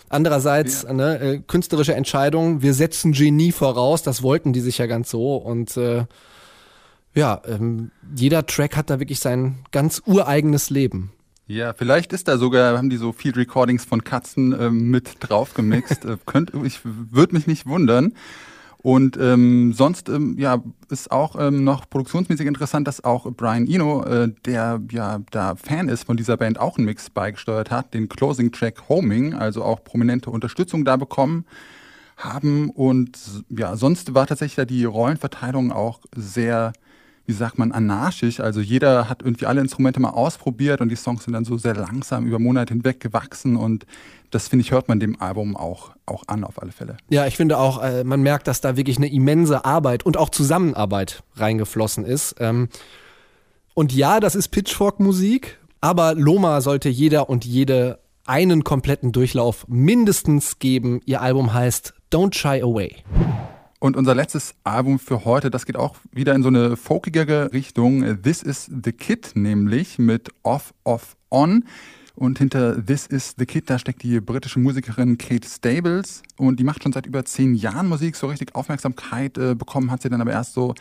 Andererseits, 0.08 0.82
ja. 0.82 0.92
ne, 0.92 1.18
äh, 1.20 1.38
künstlerische 1.38 1.94
Entscheidung, 1.94 2.60
wir 2.60 2.74
setzen 2.74 3.12
Genie 3.12 3.50
voraus, 3.50 4.02
das 4.02 4.22
wollten 4.22 4.52
die 4.52 4.60
sich 4.60 4.78
ja 4.78 4.86
ganz 4.86 5.10
so 5.10 5.36
und 5.36 5.76
äh, 5.78 6.04
ja, 7.14 7.40
ähm, 7.46 7.90
jeder 8.14 8.46
Track 8.46 8.76
hat 8.76 8.90
da 8.90 8.98
wirklich 8.98 9.20
sein 9.20 9.58
ganz 9.70 10.02
ureigenes 10.06 10.70
Leben. 10.70 11.12
Ja, 11.46 11.74
vielleicht 11.74 12.12
ist 12.12 12.28
da 12.28 12.38
sogar, 12.38 12.78
haben 12.78 12.88
die 12.88 12.96
so 12.96 13.12
Field 13.12 13.36
Recordings 13.36 13.84
von 13.84 14.04
Katzen 14.04 14.58
ähm, 14.58 14.90
mit 14.90 15.16
drauf 15.20 15.54
gemixt. 15.54 16.04
äh, 16.06 16.16
könnt, 16.24 16.52
ich 16.64 16.80
würde 16.84 17.34
mich 17.34 17.46
nicht 17.46 17.66
wundern. 17.66 18.14
Und 18.78 19.16
ähm, 19.16 19.72
sonst 19.72 20.08
ähm, 20.08 20.36
ja, 20.38 20.62
ist 20.90 21.12
auch 21.12 21.36
ähm, 21.38 21.62
noch 21.62 21.88
produktionsmäßig 21.88 22.46
interessant, 22.46 22.88
dass 22.88 23.04
auch 23.04 23.30
Brian 23.30 23.68
Eno, 23.68 24.02
äh, 24.04 24.32
der 24.44 24.80
ja 24.90 25.20
da 25.30 25.54
Fan 25.54 25.88
ist 25.88 26.04
von 26.04 26.16
dieser 26.16 26.36
Band, 26.36 26.58
auch 26.58 26.78
einen 26.78 26.86
Mix 26.86 27.08
beigesteuert 27.08 27.70
hat, 27.70 27.94
den 27.94 28.08
Closing 28.08 28.50
Track 28.50 28.88
Homing, 28.88 29.34
also 29.34 29.62
auch 29.62 29.84
prominente 29.84 30.30
Unterstützung 30.30 30.84
da 30.84 30.96
bekommen 30.96 31.44
haben. 32.16 32.70
Und 32.70 33.18
ja, 33.50 33.76
sonst 33.76 34.14
war 34.14 34.26
tatsächlich 34.26 34.56
da 34.56 34.64
die 34.64 34.84
Rollenverteilung 34.84 35.70
auch 35.70 36.00
sehr 36.16 36.72
wie 37.26 37.32
sagt 37.32 37.58
man, 37.58 37.72
anarchisch. 37.72 38.40
Also 38.40 38.60
jeder 38.60 39.08
hat 39.08 39.22
irgendwie 39.22 39.46
alle 39.46 39.60
Instrumente 39.60 40.00
mal 40.00 40.10
ausprobiert 40.10 40.80
und 40.80 40.88
die 40.88 40.96
Songs 40.96 41.24
sind 41.24 41.34
dann 41.34 41.44
so 41.44 41.56
sehr 41.56 41.74
langsam 41.74 42.26
über 42.26 42.38
Monate 42.38 42.74
hinweg 42.74 43.00
gewachsen 43.00 43.56
und 43.56 43.86
das 44.30 44.48
finde 44.48 44.64
ich, 44.64 44.72
hört 44.72 44.88
man 44.88 44.98
dem 44.98 45.20
Album 45.20 45.56
auch, 45.56 45.90
auch 46.06 46.24
an, 46.26 46.42
auf 46.42 46.60
alle 46.60 46.72
Fälle. 46.72 46.96
Ja, 47.10 47.26
ich 47.26 47.36
finde 47.36 47.58
auch, 47.58 47.82
äh, 47.82 48.02
man 48.02 48.22
merkt, 48.22 48.48
dass 48.48 48.62
da 48.62 48.76
wirklich 48.76 48.96
eine 48.96 49.12
immense 49.12 49.64
Arbeit 49.64 50.04
und 50.04 50.16
auch 50.16 50.30
Zusammenarbeit 50.30 51.22
reingeflossen 51.36 52.04
ist. 52.04 52.36
Ähm, 52.40 52.68
und 53.74 53.92
ja, 53.92 54.20
das 54.20 54.34
ist 54.34 54.48
Pitchfork-Musik, 54.48 55.58
aber 55.80 56.14
Loma 56.14 56.60
sollte 56.62 56.88
jeder 56.88 57.28
und 57.28 57.44
jede 57.44 57.98
einen 58.24 58.64
kompletten 58.64 59.12
Durchlauf 59.12 59.66
mindestens 59.68 60.58
geben. 60.58 61.00
Ihr 61.04 61.20
Album 61.20 61.52
heißt 61.52 61.94
Don't 62.10 62.34
Shy 62.34 62.62
Away. 62.62 62.96
Und 63.82 63.96
unser 63.96 64.14
letztes 64.14 64.54
Album 64.62 65.00
für 65.00 65.24
heute, 65.24 65.50
das 65.50 65.66
geht 65.66 65.74
auch 65.74 65.96
wieder 66.12 66.36
in 66.36 66.44
so 66.44 66.48
eine 66.50 66.76
folkigere 66.76 67.52
Richtung. 67.52 68.22
This 68.22 68.40
is 68.40 68.70
the 68.84 68.92
Kid, 68.92 69.32
nämlich 69.34 69.98
mit 69.98 70.28
Off, 70.44 70.72
Off, 70.84 71.16
On. 71.32 71.64
Und 72.14 72.38
hinter 72.38 72.86
This 72.86 73.08
is 73.08 73.34
the 73.36 73.44
Kid, 73.44 73.68
da 73.68 73.80
steckt 73.80 74.04
die 74.04 74.20
britische 74.20 74.60
Musikerin 74.60 75.18
Kate 75.18 75.48
Stables. 75.48 76.22
Und 76.36 76.60
die 76.60 76.64
macht 76.64 76.84
schon 76.84 76.92
seit 76.92 77.06
über 77.06 77.24
zehn 77.24 77.54
Jahren 77.54 77.88
Musik. 77.88 78.14
So 78.14 78.28
richtig 78.28 78.54
Aufmerksamkeit 78.54 79.36
äh, 79.36 79.56
bekommen 79.56 79.90
hat 79.90 80.00
sie 80.00 80.10
dann 80.10 80.20
aber 80.20 80.30
erst 80.30 80.52
so 80.52 80.76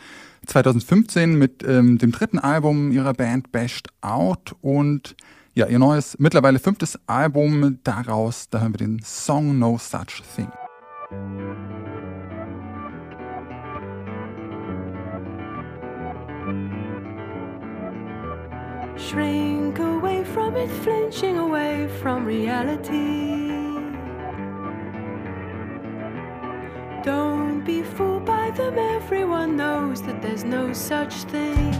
2015 0.46 1.36
mit 1.36 1.64
ähm, 1.66 1.98
dem 1.98 2.12
dritten 2.12 2.38
Album 2.38 2.92
ihrer 2.92 3.14
Band 3.14 3.50
Bashed 3.50 3.88
Out. 4.00 4.54
Und 4.60 5.16
ja, 5.54 5.66
ihr 5.66 5.80
neues, 5.80 6.20
mittlerweile 6.20 6.60
fünftes 6.60 7.00
Album 7.08 7.80
daraus, 7.82 8.48
da 8.48 8.60
hören 8.60 8.74
wir 8.74 8.78
den 8.78 9.00
Song 9.02 9.58
No 9.58 9.76
Such 9.76 10.22
Thing. 10.36 10.52
Shrink 18.96 19.78
away 19.78 20.22
from 20.24 20.56
it, 20.56 20.68
flinching 20.68 21.38
away 21.38 21.88
from 22.00 22.24
reality. 22.24 23.52
Don't 27.02 27.64
be 27.64 27.82
fooled 27.82 28.24
by 28.24 28.50
them, 28.50 28.78
everyone 28.78 29.56
knows 29.56 30.02
that 30.02 30.22
there's 30.22 30.44
no 30.44 30.72
such 30.72 31.14
thing. 31.24 31.72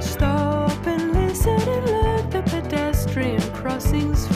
Stop 0.00 0.86
and 0.86 1.12
listen 1.12 1.60
and 1.60 1.86
look 1.86 2.30
the 2.30 2.42
pedestrian 2.46 3.40
crossings 3.52 4.26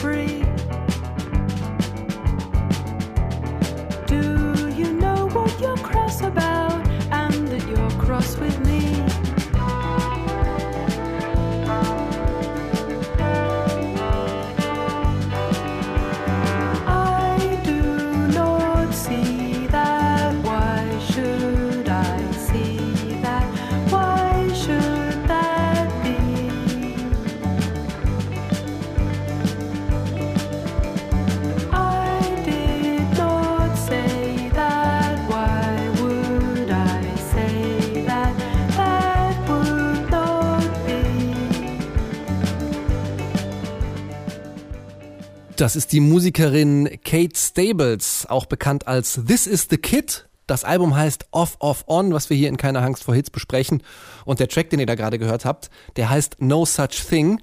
Das 45.67 45.75
ist 45.75 45.91
die 45.91 45.99
Musikerin 45.99 46.97
Kate 47.03 47.35
Stables, 47.35 48.25
auch 48.29 48.45
bekannt 48.45 48.87
als 48.87 49.19
This 49.27 49.45
is 49.45 49.67
the 49.69 49.75
Kid. 49.75 50.29
Das 50.45 50.63
Album 50.63 50.95
heißt 50.95 51.25
Off, 51.31 51.57
Off, 51.59 51.83
On, 51.87 52.13
was 52.13 52.29
wir 52.29 52.37
hier 52.37 52.47
in 52.47 52.55
Keine 52.55 52.79
Angst 52.79 53.03
vor 53.03 53.13
Hits 53.13 53.29
besprechen. 53.29 53.83
Und 54.23 54.39
der 54.39 54.47
Track, 54.47 54.69
den 54.69 54.79
ihr 54.79 54.85
da 54.85 54.95
gerade 54.95 55.19
gehört 55.19 55.43
habt, 55.43 55.69
der 55.97 56.09
heißt 56.09 56.37
No 56.39 56.63
Such 56.63 57.05
Thing. 57.09 57.41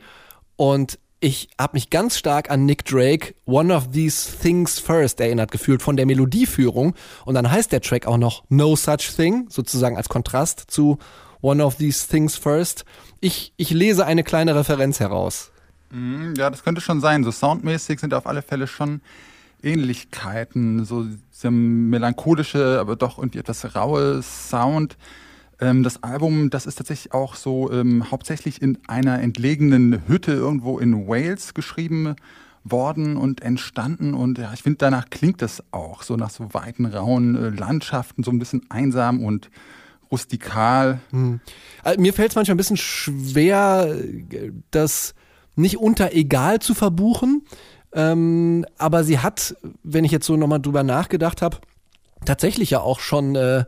Und 0.56 0.98
ich 1.20 1.50
habe 1.60 1.74
mich 1.74 1.90
ganz 1.90 2.16
stark 2.16 2.50
an 2.50 2.64
Nick 2.64 2.86
Drake 2.86 3.34
One 3.44 3.76
of 3.76 3.90
These 3.90 4.38
Things 4.40 4.78
First 4.78 5.20
erinnert 5.20 5.50
gefühlt 5.50 5.82
von 5.82 5.98
der 5.98 6.06
Melodieführung. 6.06 6.94
Und 7.26 7.34
dann 7.34 7.50
heißt 7.50 7.72
der 7.72 7.82
Track 7.82 8.06
auch 8.06 8.16
noch 8.16 8.44
No 8.48 8.74
Such 8.74 9.14
Thing, 9.14 9.48
sozusagen 9.50 9.98
als 9.98 10.08
Kontrast 10.08 10.64
zu 10.68 10.96
One 11.42 11.62
of 11.62 11.74
These 11.74 12.08
Things 12.08 12.36
First. 12.36 12.86
Ich, 13.20 13.52
ich 13.58 13.68
lese 13.68 14.06
eine 14.06 14.24
kleine 14.24 14.54
Referenz 14.54 14.98
heraus. 14.98 15.50
Mm, 15.94 16.34
Ja, 16.36 16.50
das 16.50 16.64
könnte 16.64 16.80
schon 16.80 17.00
sein. 17.00 17.24
So 17.24 17.30
soundmäßig 17.30 18.00
sind 18.00 18.14
auf 18.14 18.26
alle 18.26 18.42
Fälle 18.42 18.66
schon 18.66 19.00
Ähnlichkeiten. 19.62 20.84
So 20.84 21.06
dieser 21.32 21.50
melancholische, 21.50 22.78
aber 22.80 22.96
doch 22.96 23.18
irgendwie 23.18 23.38
etwas 23.38 23.74
raue 23.74 24.22
Sound. 24.22 24.96
Ähm, 25.60 25.82
das 25.82 26.02
Album, 26.02 26.50
das 26.50 26.66
ist 26.66 26.76
tatsächlich 26.76 27.12
auch 27.14 27.36
so 27.36 27.70
ähm, 27.72 28.10
hauptsächlich 28.10 28.60
in 28.60 28.78
einer 28.88 29.20
entlegenen 29.20 30.02
Hütte 30.08 30.32
irgendwo 30.32 30.78
in 30.78 31.06
Wales 31.06 31.54
geschrieben 31.54 32.16
worden 32.64 33.16
und 33.16 33.42
entstanden. 33.42 34.14
Und 34.14 34.38
ja, 34.38 34.52
ich 34.52 34.62
finde, 34.62 34.78
danach 34.78 35.10
klingt 35.10 35.42
das 35.42 35.62
auch 35.70 36.02
so 36.02 36.16
nach 36.16 36.30
so 36.30 36.52
weiten, 36.54 36.86
rauen 36.86 37.36
äh, 37.36 37.48
Landschaften, 37.50 38.24
so 38.24 38.30
ein 38.30 38.38
bisschen 38.38 38.62
einsam 38.70 39.22
und 39.22 39.50
rustikal. 40.10 41.00
Also, 41.82 42.00
mir 42.00 42.12
fällt 42.12 42.30
es 42.30 42.36
manchmal 42.36 42.54
ein 42.54 42.58
bisschen 42.58 42.76
schwer, 42.76 43.94
äh, 44.30 44.50
das 44.70 45.14
nicht 45.56 45.78
unter 45.78 46.12
egal 46.12 46.60
zu 46.60 46.74
verbuchen. 46.74 47.42
Ähm, 47.92 48.66
aber 48.76 49.04
sie 49.04 49.20
hat, 49.20 49.56
wenn 49.82 50.04
ich 50.04 50.12
jetzt 50.12 50.26
so 50.26 50.36
nochmal 50.36 50.60
drüber 50.60 50.82
nachgedacht 50.82 51.42
habe, 51.42 51.58
tatsächlich 52.24 52.70
ja 52.70 52.80
auch 52.80 53.00
schon 53.00 53.36
äh, 53.36 53.64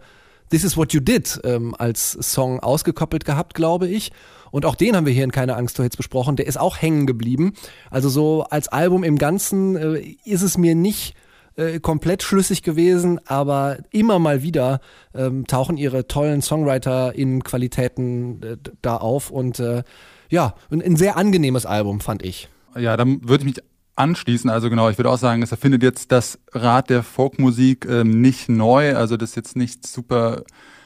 This 0.50 0.64
is 0.64 0.76
What 0.76 0.93
You 0.93 1.00
Did 1.00 1.40
ähm, 1.45 1.75
als 1.76 2.12
Song 2.12 2.61
ausgekoppelt 2.61 3.25
gehabt, 3.25 3.55
glaube 3.55 3.88
ich. 3.88 4.12
Und 4.50 4.64
auch 4.64 4.75
den 4.75 4.97
haben 4.97 5.07
wir 5.07 5.12
hier 5.12 5.25
in 5.25 5.33
Keine 5.33 5.57
Angst 5.57 5.76
vor 5.76 5.85
Hits 5.85 5.97
besprochen. 5.97 6.37
Der 6.37 6.47
ist 6.47 6.59
auch 6.59 6.81
hängen 6.81 7.07
geblieben. 7.07 7.55
Also 7.90 8.09
so 8.09 8.45
als 8.45 8.69
Album 8.69 9.05
im 9.05 9.19
Ganzen 9.19 9.76
äh, 9.76 10.16
ist 10.25 10.43
es 10.43 10.57
mir 10.57 10.75
nicht 10.75 11.14
äh, 11.57 11.81
komplett 11.81 12.23
schlüssig 12.23 12.62
gewesen, 12.62 13.21
aber 13.26 13.78
immer 13.90 14.19
mal 14.19 14.43
wieder 14.43 14.81
ähm, 15.14 15.47
tauchen 15.47 15.76
ihre 15.76 16.07
tollen 16.07 16.43
Songwriter-Qualitäten 16.43 18.43
äh, 18.43 18.57
da 18.83 18.99
auf 18.99 19.31
und 19.31 19.59
äh, 19.59 19.83
ja, 20.28 20.54
ein, 20.71 20.83
ein 20.83 20.97
sehr 20.97 21.16
angenehmes 21.16 21.66
Album, 21.66 22.00
fand 22.00 22.25
ich. 22.25 22.49
Ja, 22.76 22.97
dann 22.97 23.26
würde 23.28 23.42
ich 23.42 23.56
mich 23.56 23.64
anschließen. 23.97 24.50
Also 24.50 24.71
genau, 24.71 24.88
ich 24.90 24.99
würde 24.99 25.11
auch 25.11 25.18
sagen, 25.18 25.42
es 25.42 25.50
erfindet 25.50 25.83
jetzt 25.83 26.12
das 26.12 26.38
Rad 26.52 26.90
der 26.90 27.02
Folkmusik 27.02 27.87
ähm, 27.87 28.21
nicht 28.21 28.49
neu. 28.49 28.95
Also 28.95 29.16
das 29.16 29.30
ist 29.30 29.37
jetzt 29.37 29.56
nichts 29.56 29.92
super 29.92 30.42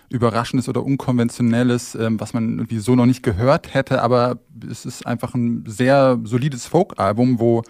Überraschendes 0.09 0.68
oder 0.68 0.85
Unkonventionelles, 0.85 1.94
ähm, 1.94 2.18
was 2.20 2.35
man 2.35 2.59
irgendwie 2.59 2.78
so 2.78 2.94
noch 2.94 3.06
nicht 3.06 3.23
gehört 3.23 3.75
hätte. 3.75 4.02
Aber 4.02 4.38
es 4.68 4.85
ist 4.85 5.06
einfach 5.06 5.35
ein 5.35 5.64
sehr 5.66 6.18
solides 6.25 6.66
Folk-Album, 6.66 7.38
wo 7.38 7.62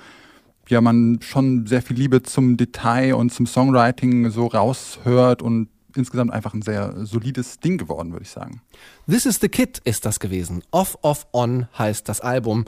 ja 0.69 0.81
man 0.81 1.19
schon 1.23 1.67
sehr 1.67 1.83
viel 1.83 1.97
Liebe 1.97 2.23
zum 2.23 2.57
Detail 2.57 3.15
und 3.15 3.33
zum 3.33 3.47
Songwriting 3.47 4.31
so 4.31 4.47
raushört 4.47 5.43
und 5.43 5.69
insgesamt 5.97 6.33
einfach 6.33 6.55
ein 6.55 6.63
sehr 6.63 6.95
solides 7.05 7.61
Ding 7.61 7.79
geworden, 7.79 8.13
würde 8.13 8.25
ich 8.25 8.31
sagen. 8.31 8.63
This 9.09 9.27
is 9.27 9.39
the 9.41 9.49
Kid 9.49 9.81
ist 9.85 10.05
das 10.07 10.21
gewesen. 10.21 10.63
Off, 10.71 10.99
Off, 11.03 11.27
On 11.33 11.69
heißt 11.79 12.09
das 12.09 12.21
Album. 12.21 12.65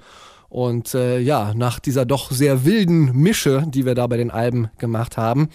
Und 0.48 0.94
äh, 0.94 1.18
ja, 1.18 1.54
nach 1.54 1.78
dieser 1.78 2.04
doch 2.04 2.30
sehr 2.30 2.64
wilden 2.64 3.12
Mische, 3.16 3.64
die 3.66 3.86
wir 3.86 3.94
da 3.94 4.06
bei 4.06 4.18
den 4.18 4.30
Alben 4.30 4.68
gemacht 4.78 5.16
haben, 5.16 5.48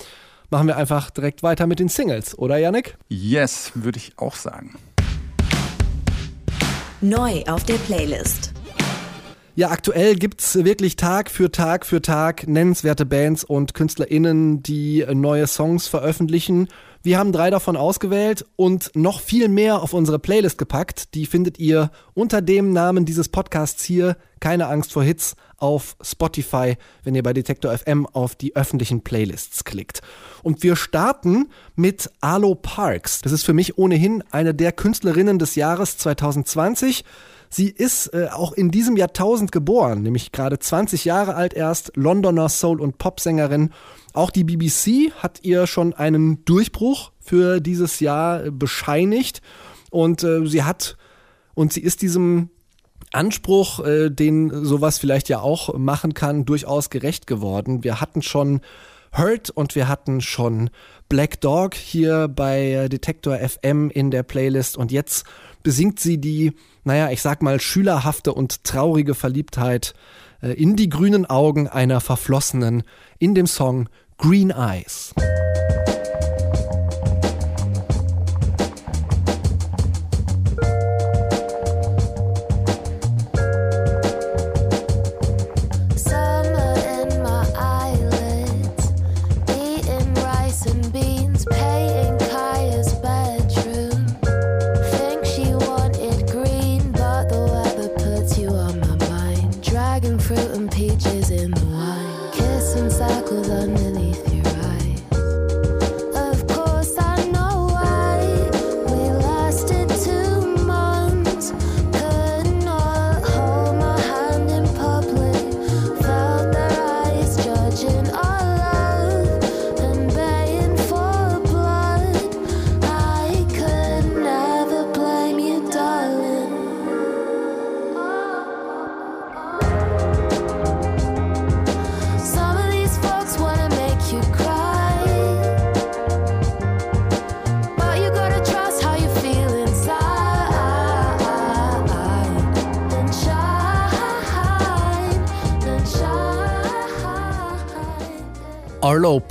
machen 0.50 0.67
wir 0.67 0.77
einfach 0.77 1.12
direkt 1.12 1.43
weiter 1.43 1.67
mit 1.67 1.79
den 1.79 1.89
Singles, 1.89 2.38
oder 2.38 2.57
Yannick? 2.57 2.97
Yes, 3.09 3.71
würde 3.75 3.97
ich 3.97 4.13
auch 4.17 4.36
sagen. 4.36 4.75
Neu 7.01 7.43
auf 7.45 7.63
der 7.63 7.75
Playlist. 7.75 8.53
Ja, 9.57 9.71
aktuell 9.71 10.13
gibt's 10.13 10.53
wirklich 10.63 10.97
Tag 10.97 11.31
für 11.31 11.51
Tag 11.51 11.87
für 11.87 11.99
Tag 11.99 12.47
nennenswerte 12.47 13.07
Bands 13.07 13.43
und 13.43 13.73
KünstlerInnen, 13.73 14.61
die 14.61 15.03
neue 15.15 15.47
Songs 15.47 15.87
veröffentlichen. 15.87 16.67
Wir 17.01 17.17
haben 17.17 17.31
drei 17.31 17.49
davon 17.49 17.75
ausgewählt 17.75 18.45
und 18.55 18.91
noch 18.93 19.19
viel 19.19 19.47
mehr 19.47 19.81
auf 19.81 19.93
unsere 19.93 20.19
Playlist 20.19 20.59
gepackt. 20.59 21.15
Die 21.15 21.25
findet 21.25 21.57
ihr 21.57 21.89
unter 22.13 22.43
dem 22.43 22.71
Namen 22.71 23.05
dieses 23.05 23.29
Podcasts 23.29 23.83
hier, 23.83 24.15
keine 24.39 24.67
Angst 24.67 24.93
vor 24.93 25.01
Hits, 25.01 25.35
auf 25.57 25.95
Spotify, 26.01 26.77
wenn 27.03 27.15
ihr 27.15 27.23
bei 27.23 27.33
Detektor 27.33 27.75
FM 27.75 28.05
auf 28.05 28.35
die 28.35 28.55
öffentlichen 28.55 29.01
Playlists 29.01 29.63
klickt. 29.63 30.01
Und 30.43 30.61
wir 30.61 30.75
starten 30.75 31.49
mit 31.75 32.11
Alo 32.21 32.53
Parks. 32.53 33.21
Das 33.21 33.31
ist 33.31 33.41
für 33.41 33.53
mich 33.53 33.79
ohnehin 33.79 34.23
eine 34.29 34.53
der 34.53 34.71
Künstlerinnen 34.71 35.39
des 35.39 35.55
Jahres 35.55 35.97
2020. 35.97 37.03
Sie 37.57 37.69
ist 37.69 38.13
äh, 38.13 38.27
auch 38.31 38.51
in 38.51 38.69
diesem 38.69 38.97
Jahrtausend 38.97 39.51
geboren, 39.51 40.03
nämlich 40.03 40.31
gerade 40.31 40.59
20 40.59 41.05
Jahre 41.05 41.33
alt 41.33 41.55
erst, 41.55 41.91
Londoner 41.95 42.49
Soul- 42.49 42.79
und 42.79 42.99
Popsängerin. 42.99 43.71
Auch 44.13 44.29
die 44.29 44.43
BBC 44.43 45.11
hat 45.17 45.39
ihr 45.41 45.65
schon 45.65 45.95
einen 45.95 46.45
Durchbruch 46.45 47.13
für 47.19 47.59
dieses 47.59 47.99
Jahr 47.99 48.45
äh, 48.45 48.51
bescheinigt 48.51 49.41
und 49.89 50.21
äh, 50.21 50.45
sie 50.45 50.65
hat 50.65 50.97
und 51.55 51.73
sie 51.73 51.81
ist 51.81 52.03
diesem 52.03 52.51
Anspruch, 53.11 53.83
äh, 53.83 54.11
den 54.11 54.63
sowas 54.63 54.99
vielleicht 54.99 55.27
ja 55.27 55.39
auch 55.39 55.75
machen 55.79 56.13
kann, 56.13 56.45
durchaus 56.45 56.91
gerecht 56.91 57.25
geworden. 57.25 57.83
Wir 57.83 57.99
hatten 57.99 58.21
schon 58.21 58.61
Hurt 59.17 59.50
und 59.50 59.74
wir 59.75 59.88
hatten 59.88 60.21
schon 60.21 60.69
Black 61.09 61.41
Dog 61.41 61.74
hier 61.74 62.27
bei 62.27 62.88
Detektor 62.88 63.38
FM 63.38 63.89
in 63.89 64.12
der 64.12 64.24
Playlist 64.24 64.77
und 64.77 64.91
jetzt 64.91 65.25
besingt 65.63 66.00
sie 66.00 66.19
die, 66.19 66.53
naja, 66.83 67.09
ich 67.09 67.21
sag 67.21 67.41
mal, 67.41 67.59
schülerhafte 67.59 68.33
und 68.33 68.63
traurige 68.63 69.15
Verliebtheit 69.15 69.95
äh, 70.41 70.53
in 70.53 70.75
die 70.75 70.89
grünen 70.89 71.25
Augen 71.25 71.67
einer 71.67 72.00
Verflossenen 72.00 72.83
in 73.17 73.33
dem 73.33 73.47
Song 73.47 73.89
Green 74.17 74.51
Eyes. 74.51 75.13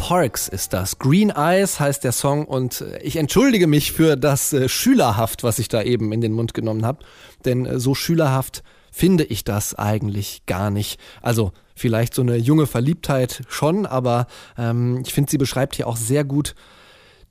Parks 0.07 0.47
ist 0.47 0.73
das. 0.73 1.01
Green 1.01 1.31
Eyes 1.31 1.81
heißt 1.81 2.05
der 2.05 2.13
Song 2.13 2.45
und 2.45 2.81
äh, 2.81 3.03
ich 3.03 3.17
entschuldige 3.17 3.67
mich 3.67 3.91
für 3.91 4.15
das 4.15 4.53
äh, 4.53 4.69
Schülerhaft, 4.69 5.43
was 5.43 5.59
ich 5.59 5.67
da 5.67 5.83
eben 5.83 6.13
in 6.13 6.21
den 6.21 6.33
Mund 6.33 6.55
genommen 6.55 6.87
habe. 6.87 7.05
Denn 7.45 7.67
äh, 7.67 7.81
so 7.81 7.97
schülerhaft 7.97 8.63
finde 8.93 9.25
ich 9.25 9.43
das 9.43 9.75
eigentlich 9.75 10.47
gar 10.47 10.71
nicht. 10.71 11.01
Also 11.23 11.51
vielleicht 11.75 12.15
so 12.15 12.23
eine 12.23 12.37
junge 12.37 12.69
Verliebtheit 12.69 13.43
schon, 13.49 13.85
aber 13.85 14.29
ähm, 14.57 15.03
ich 15.05 15.13
finde, 15.13 15.29
sie 15.29 15.39
beschreibt 15.39 15.75
hier 15.75 15.89
auch 15.89 15.97
sehr 15.97 16.23
gut 16.23 16.55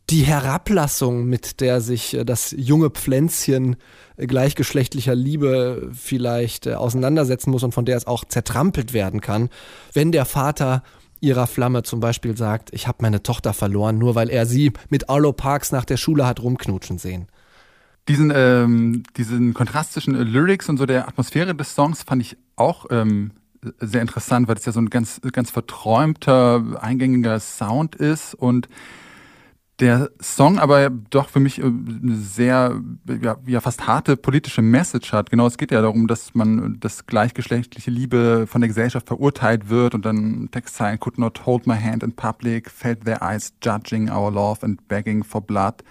die 0.10 0.24
Herablassung, 0.24 1.28
mit 1.28 1.62
der 1.62 1.80
sich 1.80 2.18
das 2.26 2.54
junge 2.58 2.90
Pflänzchen 2.90 3.78
gleichgeschlechtlicher 4.18 5.16
Liebe 5.16 5.92
vielleicht 5.94 6.68
auseinandersetzen 6.68 7.52
muss 7.52 7.64
und 7.64 7.74
von 7.74 7.86
der 7.86 7.96
es 7.96 8.06
auch 8.06 8.26
zertrampelt 8.26 8.92
werden 8.92 9.22
kann, 9.22 9.50
wenn 9.94 10.12
der 10.12 10.26
Vater 10.26 10.84
ihrer 11.22 11.48
Flamme 11.48 11.84
zum 11.84 12.00
Beispiel 12.00 12.36
sagt, 12.38 12.74
ich 12.74 12.88
habe 12.88 13.00
meine 13.02 13.24
Tochter 13.24 13.54
verloren, 13.54 13.98
nur 13.98 14.16
weil 14.16 14.30
er 14.30 14.46
sie 14.46 14.74
mit 14.90 15.10
Arlo 15.10 15.34
Parks 15.34 15.72
nach 15.72 15.86
der 15.86 15.98
Schule 15.98 16.26
hat 16.26 16.42
rumknutschen 16.42 16.98
sehen. 16.98 17.28
Diesen, 18.08 18.32
ähm, 18.36 19.04
diesen 19.18 19.54
Kontrast 19.54 19.94
zwischen 19.94 20.16
äh, 20.16 20.24
Lyrics 20.24 20.70
und 20.70 20.78
so 20.78 20.86
der 20.86 21.08
Atmosphäre 21.08 21.56
des 21.56 21.74
Songs 21.74 22.04
fand 22.04 22.22
ich 22.22 22.38
auch 22.56 22.86
ähm, 22.92 23.32
sehr 23.80 24.02
interessant, 24.02 24.48
weil 24.48 24.58
es 24.58 24.66
ja 24.66 24.72
so 24.72 24.80
ein 24.80 24.92
ganz, 24.92 25.20
ganz 25.32 25.50
verträumter, 25.50 26.64
eingängiger 26.82 27.40
Sound 27.40 27.96
ist 27.96 28.36
und 28.36 28.70
der 29.80 30.10
Song 30.22 30.58
aber 30.58 30.90
doch 30.90 31.30
für 31.30 31.40
mich 31.40 31.60
äh, 31.60 31.64
eine 31.64 32.16
sehr, 32.16 32.82
ja, 33.22 33.38
ja, 33.46 33.62
fast 33.62 33.88
harte 33.88 34.16
politische 34.16 34.62
Message 34.62 35.12
hat. 35.12 35.30
Genau, 35.30 35.48
es 35.48 35.58
geht 35.58 35.72
ja 35.72 35.82
darum, 35.82 36.08
dass 36.08 36.34
man, 36.34 36.78
dass 36.80 37.06
gleichgeschlechtliche 37.06 37.92
Liebe 37.92 38.46
von 38.48 38.62
der 38.62 38.70
Gesellschaft 38.70 39.08
verurteilt 39.08 39.70
wird 39.70 39.94
und 39.94 40.06
dann 40.06 40.50
Textzeilen 40.52 41.00
could 41.00 41.18
not 41.18 41.46
hold 41.46 41.68
my 41.68 41.76
hand 41.76 42.04
in 42.04 42.14
public, 42.14 42.70
felt 42.70 43.06
their 43.06 43.22
eyes 43.22 43.54
judging 43.62 44.10
our 44.10 44.32
love 44.32 44.64
and 44.64 44.88
begging 44.88 45.24
for 45.24 45.42
blood. 45.42 45.84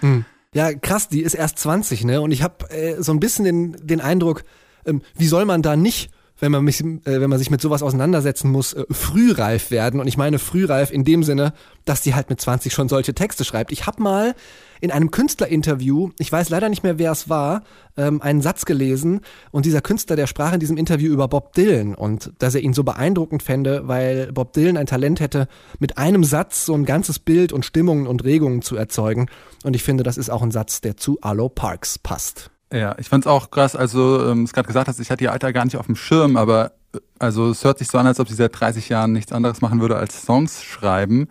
Ja, 0.55 0.73
krass, 0.73 1.09
die 1.09 1.23
ist 1.23 1.35
erst 1.35 1.59
20, 1.59 2.05
ne? 2.05 2.21
Und 2.21 2.31
ich 2.31 2.43
habe 2.43 2.71
äh, 2.71 3.03
so 3.03 3.13
ein 3.13 3.21
bisschen 3.21 3.45
den, 3.45 3.77
den 3.83 4.01
Eindruck, 4.01 4.45
ähm, 4.87 5.03
wie 5.17 5.27
soll 5.27 5.45
man 5.45 5.63
da 5.63 5.77
nicht, 5.77 6.11
wenn 6.45 6.53
man, 6.53 6.63
mich, 6.63 6.81
äh, 6.81 6.99
wenn 7.05 7.31
man 7.31 7.39
sich 7.39 7.51
mit 7.51 7.61
sowas 7.61 7.83
auseinandersetzen 7.83 8.51
muss, 8.51 8.75
äh, 8.75 8.85
frühreif 8.91 9.71
werden? 9.71 9.99
Und 9.99 10.07
ich 10.07 10.17
meine 10.17 10.39
frühreif 10.39 10.93
in 10.93 11.03
dem 11.05 11.23
Sinne, 11.23 11.55
dass 11.85 12.03
die 12.03 12.15
halt 12.15 12.31
mit 12.31 12.41
20 12.41 12.73
schon 12.73 12.89
solche 12.89 13.15
Texte 13.15 13.45
schreibt. 13.45 13.73
Ich 13.73 13.87
habe 13.87 14.03
mal 14.03 14.35
in 14.81 14.91
einem 14.91 15.11
Künstlerinterview, 15.11 16.11
ich 16.19 16.31
weiß 16.31 16.51
leider 16.51 16.69
nicht 16.69 16.83
mehr, 16.83 16.99
wer 16.99 17.11
es 17.11 17.31
war, 17.31 17.63
ähm, 17.97 18.21
einen 18.21 18.43
Satz 18.43 18.67
gelesen 18.67 19.23
und 19.51 19.65
dieser 19.65 19.81
Künstler, 19.81 20.15
der 20.15 20.27
sprach 20.27 20.53
in 20.53 20.61
diesem 20.61 20.77
Interview 20.77 21.11
über 21.11 21.27
Bob 21.27 21.55
Dylan 21.55 21.95
und 21.95 22.33
dass 22.39 22.55
er 22.55 22.61
ihn 22.61 22.75
so 22.75 22.85
beeindruckend 22.85 23.43
fände, 23.43 23.89
weil 23.89 24.31
Bob 24.33 24.53
Dylan 24.53 24.77
ein 24.77 24.87
Talent 24.87 25.21
hätte, 25.21 25.49
mit 25.79 25.97
einem 25.97 26.23
Satz 26.23 26.67
so 26.67 26.75
ein 26.75 26.85
ganzes 26.85 27.19
Bild 27.19 27.53
und 27.53 27.65
Stimmungen 27.65 28.07
und 28.07 28.25
Regungen 28.25 28.61
zu 28.61 28.77
erzeugen. 28.77 29.27
Und 29.65 29.75
ich 29.75 29.83
finde, 29.83 30.05
das 30.05 30.19
ist 30.19 30.29
auch 30.29 30.43
ein 30.43 30.51
Satz, 30.51 30.83
der 30.83 30.97
zu 30.99 31.19
Arlo 31.23 31.49
Parks 31.49 31.99
passt. 31.99 32.51
Ja, 32.75 32.97
ich 32.99 33.09
fand's 33.09 33.29
auch 33.29 33.53
krass, 33.53 33.77
also 33.77 34.27
ähm, 34.27 34.43
es 34.43 34.53
gerade 34.53 34.67
gesagt 34.67 34.89
hast, 34.89 34.99
ich 34.99 35.09
hatte 35.13 35.23
ihr 35.23 35.31
Alter 35.31 35.53
gar 35.53 35.65
nicht 35.65 35.77
auf 35.77 35.87
dem 35.87 35.95
Schirm, 35.95 36.37
aber 36.37 36.73
äh, 36.93 36.99
also 37.21 37.51
es 37.51 37.63
hört 37.63 37.79
sich 37.79 37.87
so 37.87 37.99
an, 37.99 38.07
als 38.09 38.19
ob 38.19 38.29
sie 38.29 38.35
seit 38.35 38.59
30 38.59 38.89
Jahren 38.89 39.13
nichts 39.13 39.31
anderes 39.31 39.61
machen 39.61 39.81
würde 39.81 39.97
als 39.97 40.23
Songs 40.23 40.65
schreiben 40.65 41.29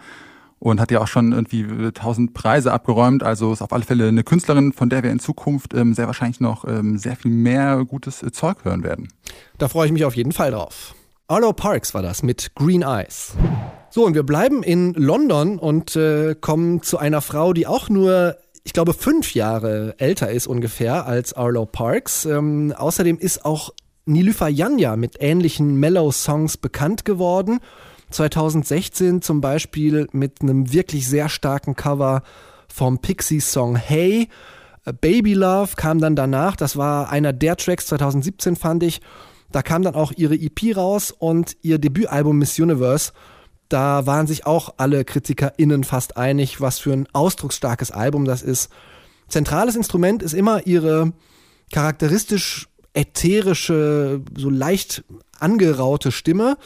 und 0.59 0.79
hat 0.79 0.89
ja 0.89 1.01
auch 1.01 1.07
schon 1.07 1.33
irgendwie 1.33 1.63
äh, 1.63 1.91
tausend 1.91 2.33
Preise 2.33 2.71
abgeräumt. 2.71 3.23
Also 3.23 3.51
ist 3.51 3.61
auf 3.61 3.73
alle 3.73 3.83
Fälle 3.83 4.07
eine 4.07 4.23
Künstlerin, 4.23 4.71
von 4.71 4.89
der 4.89 5.03
wir 5.03 5.11
in 5.11 5.19
Zukunft 5.19 5.73
ähm, 5.73 5.93
sehr 5.93 6.07
wahrscheinlich 6.07 6.39
noch 6.39 6.63
ähm, 6.65 6.97
sehr 6.97 7.17
viel 7.17 7.31
mehr 7.31 7.83
gutes 7.83 8.23
äh, 8.23 8.31
Zeug 8.31 8.63
hören 8.63 8.85
werden. 8.85 9.09
Da 9.57 9.67
freue 9.67 9.87
ich 9.87 9.91
mich 9.91 10.05
auf 10.05 10.15
jeden 10.15 10.31
Fall 10.31 10.51
drauf. 10.51 10.95
Arlo 11.27 11.51
Parks 11.51 11.93
war 11.93 12.01
das 12.01 12.23
mit 12.23 12.55
Green 12.55 12.83
Eyes. 12.83 13.33
So, 13.89 14.05
und 14.05 14.15
wir 14.15 14.23
bleiben 14.23 14.63
in 14.63 14.93
London 14.93 15.59
und 15.59 15.97
äh, 15.97 16.35
kommen 16.39 16.81
zu 16.81 16.97
einer 16.97 17.19
Frau, 17.19 17.51
die 17.51 17.67
auch 17.67 17.89
nur, 17.89 18.37
ich 18.63 18.73
glaube, 18.73 18.93
fünf 18.93 19.33
Jahre 19.33 19.95
älter 19.97 20.31
ist 20.31 20.47
ungefähr 20.47 21.05
als 21.05 21.33
Arlo 21.33 21.65
Parks. 21.65 22.25
Ähm, 22.25 22.73
außerdem 22.75 23.17
ist 23.17 23.45
auch 23.45 23.71
Nilüfer 24.05 24.47
Janja 24.47 24.95
mit 24.95 25.17
ähnlichen 25.19 25.75
Mellow-Songs 25.75 26.57
bekannt 26.57 27.05
geworden. 27.05 27.59
2016 28.11 29.21
zum 29.21 29.41
Beispiel 29.41 30.07
mit 30.11 30.41
einem 30.41 30.71
wirklich 30.71 31.07
sehr 31.07 31.29
starken 31.29 31.75
Cover 31.75 32.23
vom 32.67 32.99
Pixies-Song 32.99 33.75
Hey. 33.75 34.29
Baby 34.99 35.33
Love 35.33 35.75
kam 35.77 35.99
dann 35.99 36.15
danach, 36.15 36.57
das 36.57 36.75
war 36.75 37.09
einer 37.09 37.31
der 37.31 37.55
Tracks 37.55 37.87
2017 37.87 38.57
fand 38.57 38.83
ich. 38.83 38.99
Da 39.51 39.61
kam 39.61 39.83
dann 39.83 39.95
auch 39.95 40.11
ihre 40.11 40.35
EP 40.35 40.75
raus 40.75 41.11
und 41.11 41.55
ihr 41.61 41.77
Debütalbum 41.77 42.37
Miss 42.37 42.59
Universe. 42.59 43.13
Da 43.69 44.05
waren 44.05 44.27
sich 44.27 44.45
auch 44.45 44.75
alle 44.77 45.05
KritikerInnen 45.05 45.83
fast 45.83 46.17
einig, 46.17 46.61
was 46.61 46.79
für 46.79 46.93
ein 46.93 47.07
ausdrucksstarkes 47.13 47.91
Album 47.91 48.25
das 48.25 48.41
ist. 48.41 48.69
Zentrales 49.27 49.75
Instrument 49.75 50.21
ist 50.21 50.33
immer 50.33 50.67
ihre 50.67 51.13
charakteristisch 51.71 52.67
ätherische, 52.93 54.21
so 54.37 54.49
leicht 54.49 55.03
angeraute 55.39 56.11
Stimme. 56.11 56.57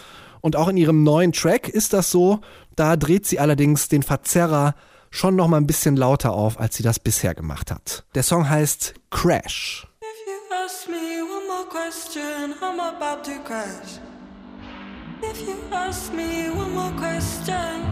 Und 0.41 0.55
auch 0.55 0.67
in 0.67 0.77
ihrem 0.77 1.03
neuen 1.03 1.33
Track 1.33 1.67
ist 1.69 1.93
das 1.93 2.11
so. 2.11 2.39
Da 2.75 2.95
dreht 2.95 3.25
sie 3.25 3.39
allerdings 3.39 3.87
den 3.87 4.03
Verzerrer 4.03 4.75
schon 5.09 5.35
noch 5.35 5.47
mal 5.47 5.57
ein 5.57 5.67
bisschen 5.67 5.95
lauter 5.95 6.33
auf, 6.33 6.59
als 6.59 6.75
sie 6.75 6.83
das 6.83 6.99
bisher 6.99 7.33
gemacht 7.33 7.71
hat. 7.71 8.05
Der 8.15 8.23
Song 8.23 8.47
heißt 8.47 8.93
Crash. 9.09 9.87
If 10.01 10.27
you 10.27 10.55
ask 10.65 10.87
me 10.87 11.23
one 11.23 11.47
more 11.47 11.67
question, 11.69 12.53
I'm 12.61 12.79
about 12.79 13.23
to 13.23 13.39
crash. 13.43 13.99
If 15.21 15.41
you 15.47 15.57
ask 15.71 16.13
me 16.13 16.49
one 16.49 16.73
more 16.73 16.91
question, 16.91 17.85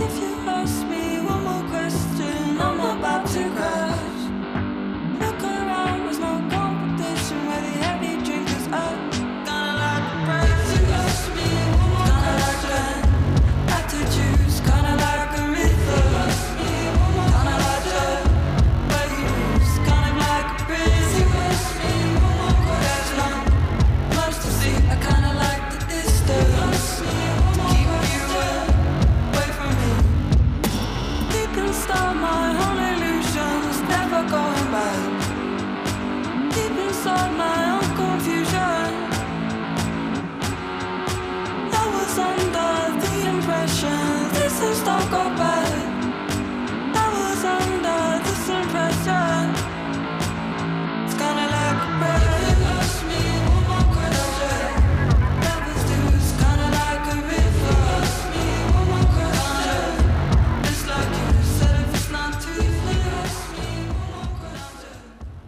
if 0.00 0.18
you 0.18 0.34
ask 0.48 0.86
me 0.86 1.20
one 1.20 1.44
more 1.44 1.68
question, 1.68 2.58
I'm 2.58 2.80
about 2.80 3.26
to 3.28 3.50
crash. 3.50 4.11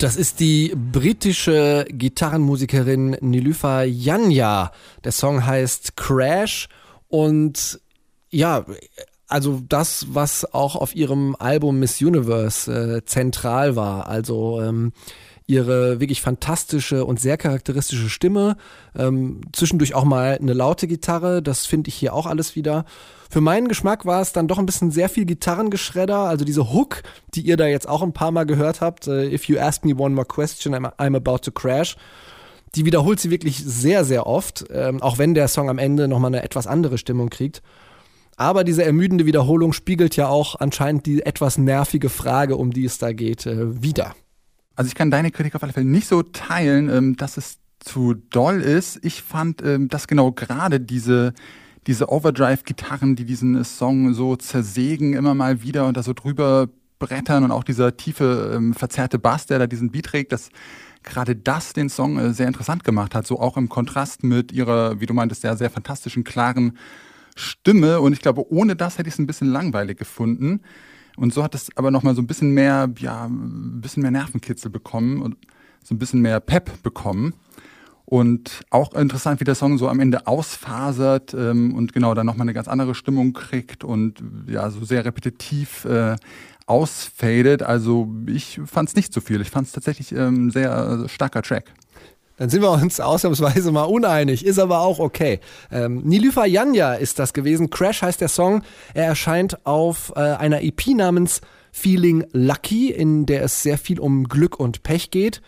Das 0.04 0.16
ist 0.16 0.38
die 0.38 0.70
britische 0.76 1.86
Gitarrenmusikerin 1.88 3.16
Nilüfer 3.22 3.84
Janja. 3.84 4.70
Der 5.02 5.12
Song 5.12 5.46
heißt 5.46 5.96
Crash 5.96 6.68
und 7.08 7.80
ja, 8.28 8.66
also 9.28 9.62
das, 9.66 10.08
was 10.10 10.52
auch 10.52 10.76
auf 10.76 10.94
ihrem 10.94 11.34
Album 11.38 11.78
Miss 11.78 12.02
Universe 12.02 12.70
äh, 12.70 13.06
zentral 13.06 13.76
war. 13.76 14.06
Also 14.06 14.60
ähm, 14.60 14.92
ihre 15.46 16.00
wirklich 16.00 16.20
fantastische 16.20 17.06
und 17.06 17.18
sehr 17.18 17.38
charakteristische 17.38 18.10
Stimme. 18.10 18.58
Ähm, 18.94 19.40
zwischendurch 19.54 19.94
auch 19.94 20.04
mal 20.04 20.36
eine 20.38 20.52
laute 20.52 20.86
Gitarre, 20.86 21.40
das 21.40 21.64
finde 21.64 21.88
ich 21.88 21.94
hier 21.94 22.12
auch 22.12 22.26
alles 22.26 22.56
wieder. 22.56 22.84
Für 23.34 23.40
meinen 23.40 23.66
Geschmack 23.66 24.06
war 24.06 24.22
es 24.22 24.32
dann 24.32 24.46
doch 24.46 24.60
ein 24.60 24.66
bisschen 24.66 24.92
sehr 24.92 25.08
viel 25.08 25.24
Gitarrengeschredder, 25.24 26.18
also 26.18 26.44
diese 26.44 26.72
Hook, 26.72 27.02
die 27.34 27.40
ihr 27.40 27.56
da 27.56 27.66
jetzt 27.66 27.88
auch 27.88 28.00
ein 28.00 28.12
paar 28.12 28.30
Mal 28.30 28.46
gehört 28.46 28.80
habt, 28.80 29.08
äh, 29.08 29.26
If 29.26 29.48
you 29.48 29.58
ask 29.58 29.84
me 29.84 29.92
one 29.92 30.14
more 30.14 30.24
question, 30.24 30.72
I'm, 30.72 30.88
I'm 30.98 31.16
about 31.16 31.38
to 31.38 31.50
crash. 31.50 31.96
Die 32.76 32.84
wiederholt 32.84 33.18
sie 33.18 33.32
wirklich 33.32 33.56
sehr, 33.58 34.04
sehr 34.04 34.28
oft, 34.28 34.66
ähm, 34.70 35.02
auch 35.02 35.18
wenn 35.18 35.34
der 35.34 35.48
Song 35.48 35.68
am 35.68 35.78
Ende 35.78 36.06
nochmal 36.06 36.28
eine 36.28 36.44
etwas 36.44 36.68
andere 36.68 36.96
Stimmung 36.96 37.28
kriegt. 37.28 37.60
Aber 38.36 38.62
diese 38.62 38.84
ermüdende 38.84 39.26
Wiederholung 39.26 39.72
spiegelt 39.72 40.14
ja 40.14 40.28
auch 40.28 40.60
anscheinend 40.60 41.04
die 41.04 41.26
etwas 41.26 41.58
nervige 41.58 42.10
Frage, 42.10 42.54
um 42.54 42.70
die 42.70 42.84
es 42.84 42.98
da 42.98 43.12
geht, 43.12 43.46
äh, 43.46 43.82
wieder. 43.82 44.14
Also 44.76 44.86
ich 44.86 44.94
kann 44.94 45.10
deine 45.10 45.32
Kritik 45.32 45.56
auf 45.56 45.62
alle 45.64 45.72
Fälle 45.72 45.86
nicht 45.86 46.06
so 46.06 46.22
teilen, 46.22 46.88
ähm, 46.88 47.16
dass 47.16 47.36
es 47.36 47.58
zu 47.80 48.14
doll 48.14 48.60
ist. 48.60 49.04
Ich 49.04 49.22
fand, 49.22 49.60
ähm, 49.60 49.88
dass 49.88 50.06
genau 50.06 50.30
gerade 50.30 50.78
diese, 50.78 51.34
diese 51.86 52.10
Overdrive-Gitarren, 52.10 53.16
die 53.16 53.24
diesen 53.24 53.62
Song 53.64 54.14
so 54.14 54.36
zersägen, 54.36 55.14
immer 55.14 55.34
mal 55.34 55.62
wieder 55.62 55.86
und 55.86 55.96
da 55.96 56.02
so 56.02 56.12
drüber 56.12 56.68
brettern 56.98 57.44
und 57.44 57.50
auch 57.50 57.64
dieser 57.64 57.96
tiefe, 57.96 58.52
ähm, 58.54 58.74
verzerrte 58.74 59.18
Bass, 59.18 59.46
der 59.46 59.58
da 59.58 59.66
diesen 59.66 59.90
Beat 59.90 60.06
trägt, 60.06 60.32
dass 60.32 60.50
gerade 61.02 61.36
das 61.36 61.72
den 61.72 61.88
Song 61.88 62.18
äh, 62.18 62.32
sehr 62.32 62.48
interessant 62.48 62.84
gemacht 62.84 63.14
hat. 63.14 63.26
So 63.26 63.38
auch 63.38 63.56
im 63.56 63.68
Kontrast 63.68 64.24
mit 64.24 64.52
ihrer, 64.52 65.00
wie 65.00 65.06
du 65.06 65.14
meintest, 65.14 65.42
sehr, 65.42 65.56
sehr 65.56 65.70
fantastischen, 65.70 66.24
klaren 66.24 66.78
Stimme. 67.36 68.00
Und 68.00 68.12
ich 68.12 68.20
glaube, 68.20 68.50
ohne 68.50 68.74
das 68.76 68.98
hätte 68.98 69.08
ich 69.08 69.14
es 69.14 69.18
ein 69.18 69.26
bisschen 69.26 69.48
langweilig 69.48 69.98
gefunden. 69.98 70.60
Und 71.16 71.32
so 71.32 71.44
hat 71.44 71.54
es 71.54 71.68
aber 71.76 71.90
nochmal 71.90 72.14
so 72.14 72.22
ein 72.22 72.26
bisschen 72.26 72.52
mehr, 72.52 72.90
ja, 72.98 73.26
ein 73.26 73.80
bisschen 73.80 74.02
mehr 74.02 74.10
Nervenkitzel 74.10 74.70
bekommen 74.70 75.22
und 75.22 75.36
so 75.84 75.94
ein 75.94 75.98
bisschen 75.98 76.22
mehr 76.22 76.40
Pep 76.40 76.82
bekommen. 76.82 77.34
Und 78.06 78.64
auch 78.70 78.92
interessant, 78.94 79.40
wie 79.40 79.44
der 79.44 79.54
Song 79.54 79.78
so 79.78 79.88
am 79.88 79.98
Ende 79.98 80.26
ausfasert 80.26 81.32
ähm, 81.32 81.74
und 81.74 81.94
genau 81.94 82.14
dann 82.14 82.26
nochmal 82.26 82.44
eine 82.44 82.52
ganz 82.52 82.68
andere 82.68 82.94
Stimmung 82.94 83.32
kriegt 83.32 83.82
und 83.82 84.22
ja, 84.46 84.68
so 84.70 84.84
sehr 84.84 85.04
repetitiv 85.06 85.86
äh, 85.86 86.16
ausfadet. 86.66 87.62
Also 87.62 88.08
ich 88.26 88.60
fand 88.66 88.90
es 88.90 88.96
nicht 88.96 89.12
so 89.12 89.20
viel. 89.20 89.40
Ich 89.40 89.50
fand 89.50 89.68
es 89.68 89.72
tatsächlich 89.72 90.12
ähm, 90.12 90.50
sehr 90.50 91.04
äh, 91.04 91.08
starker 91.08 91.42
Track. 91.42 91.72
Dann 92.36 92.50
sind 92.50 92.62
wir 92.62 92.72
uns 92.72 92.98
ausnahmsweise 93.00 93.70
mal 93.70 93.84
uneinig, 93.84 94.44
ist 94.44 94.58
aber 94.58 94.80
auch 94.80 94.98
okay. 94.98 95.38
Ähm, 95.70 96.02
Nilüfer 96.04 96.46
Janja 96.46 96.94
ist 96.94 97.18
das 97.18 97.32
gewesen. 97.32 97.70
Crash 97.70 98.02
heißt 98.02 98.20
der 98.20 98.28
Song. 98.28 98.62
Er 98.92 99.06
erscheint 99.06 99.64
auf 99.64 100.12
äh, 100.16 100.20
einer 100.20 100.62
EP 100.62 100.88
namens 100.88 101.40
Feeling 101.70 102.24
Lucky, 102.32 102.90
in 102.90 103.26
der 103.26 103.44
es 103.44 103.62
sehr 103.62 103.78
viel 103.78 104.00
um 104.00 104.24
Glück 104.28 104.58
und 104.58 104.82
Pech 104.82 105.10
geht. 105.10 105.42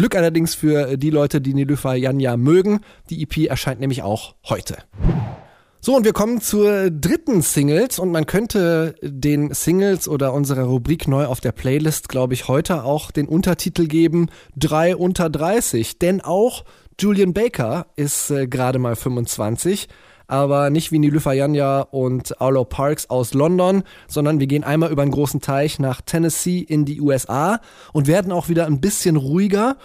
Glück 0.00 0.16
allerdings 0.16 0.54
für 0.54 0.96
die 0.96 1.10
Leute, 1.10 1.42
die 1.42 1.52
Nilüfer 1.52 1.92
Janja 1.92 2.38
mögen. 2.38 2.80
Die 3.10 3.22
EP 3.22 3.50
erscheint 3.50 3.80
nämlich 3.80 4.00
auch 4.00 4.34
heute. 4.48 4.78
So, 5.82 5.94
und 5.94 6.06
wir 6.06 6.14
kommen 6.14 6.40
zur 6.40 6.90
dritten 6.90 7.42
Singles 7.42 7.98
und 7.98 8.10
man 8.10 8.24
könnte 8.24 8.94
den 9.02 9.52
Singles 9.52 10.08
oder 10.08 10.32
unserer 10.32 10.62
Rubrik 10.62 11.06
neu 11.06 11.26
auf 11.26 11.40
der 11.40 11.52
Playlist, 11.52 12.08
glaube 12.08 12.32
ich, 12.32 12.48
heute 12.48 12.84
auch 12.84 13.10
den 13.10 13.28
Untertitel 13.28 13.88
geben, 13.88 14.30
3 14.56 14.96
unter 14.96 15.28
30. 15.28 15.98
Denn 15.98 16.22
auch 16.22 16.64
Julian 16.98 17.34
Baker 17.34 17.86
ist 17.96 18.30
äh, 18.30 18.46
gerade 18.46 18.78
mal 18.78 18.96
25, 18.96 19.86
aber 20.30 20.70
nicht 20.70 20.92
wie 20.92 20.98
Nilüfer 20.98 21.32
Janja 21.32 21.80
und 21.80 22.40
Arlo 22.40 22.64
Parks 22.64 23.10
aus 23.10 23.34
London, 23.34 23.82
sondern 24.06 24.40
wir 24.40 24.46
gehen 24.46 24.64
einmal 24.64 24.90
über 24.90 25.02
einen 25.02 25.10
großen 25.10 25.40
Teich 25.40 25.78
nach 25.78 26.00
Tennessee 26.00 26.60
in 26.60 26.84
die 26.84 27.00
USA 27.00 27.60
und 27.92 28.06
werden 28.06 28.32
auch 28.32 28.48
wieder 28.48 28.66
ein 28.66 28.80
bisschen 28.80 29.16
ruhiger 29.16 29.76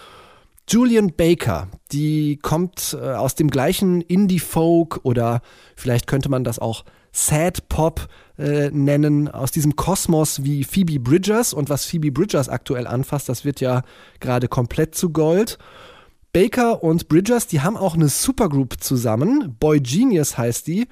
Julian 0.67 1.13
Baker, 1.15 1.67
die 1.91 2.37
kommt 2.37 2.97
äh, 2.99 3.11
aus 3.13 3.35
dem 3.35 3.51
gleichen 3.51 4.01
Indie-Folk 4.01 5.01
oder 5.03 5.41
vielleicht 5.75 6.07
könnte 6.07 6.29
man 6.29 6.43
das 6.43 6.57
auch 6.57 6.85
Sad 7.11 7.69
Pop 7.69 8.07
äh, 8.37 8.69
nennen, 8.71 9.27
aus 9.27 9.51
diesem 9.51 9.75
Kosmos 9.75 10.43
wie 10.43 10.63
Phoebe 10.63 10.99
Bridgers. 10.99 11.53
Und 11.53 11.69
was 11.69 11.85
Phoebe 11.85 12.11
Bridgers 12.11 12.49
aktuell 12.49 12.87
anfasst, 12.87 13.29
das 13.29 13.45
wird 13.45 13.61
ja 13.61 13.83
gerade 14.19 14.47
komplett 14.47 14.95
zu 14.95 15.11
Gold. 15.11 15.57
Baker 16.35 16.83
und 16.83 17.07
Bridgers, 17.07 17.47
die 17.47 17.61
haben 17.61 17.77
auch 17.77 17.93
eine 17.93 18.09
Supergroup 18.09 18.83
zusammen. 18.83 19.55
Boy 19.57 19.79
Genius 19.79 20.37
heißt 20.37 20.67
die. 20.67 20.85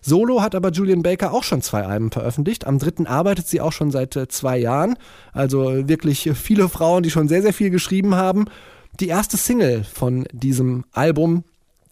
Solo 0.00 0.40
hat 0.40 0.54
aber 0.54 0.70
Julian 0.70 1.02
Baker 1.02 1.34
auch 1.34 1.42
schon 1.42 1.62
zwei 1.62 1.82
Alben 1.82 2.12
veröffentlicht. 2.12 2.64
Am 2.64 2.78
dritten 2.78 3.08
arbeitet 3.08 3.48
sie 3.48 3.60
auch 3.60 3.72
schon 3.72 3.90
seit 3.90 4.14
äh, 4.14 4.28
zwei 4.28 4.56
Jahren. 4.56 4.96
Also 5.32 5.88
wirklich 5.88 6.30
viele 6.36 6.68
Frauen, 6.68 7.02
die 7.02 7.10
schon 7.10 7.26
sehr, 7.26 7.42
sehr 7.42 7.52
viel 7.52 7.70
geschrieben 7.70 8.14
haben. 8.14 8.44
Die 9.00 9.08
erste 9.08 9.36
Single 9.36 9.82
von 9.82 10.28
diesem 10.30 10.84
Album 10.92 11.42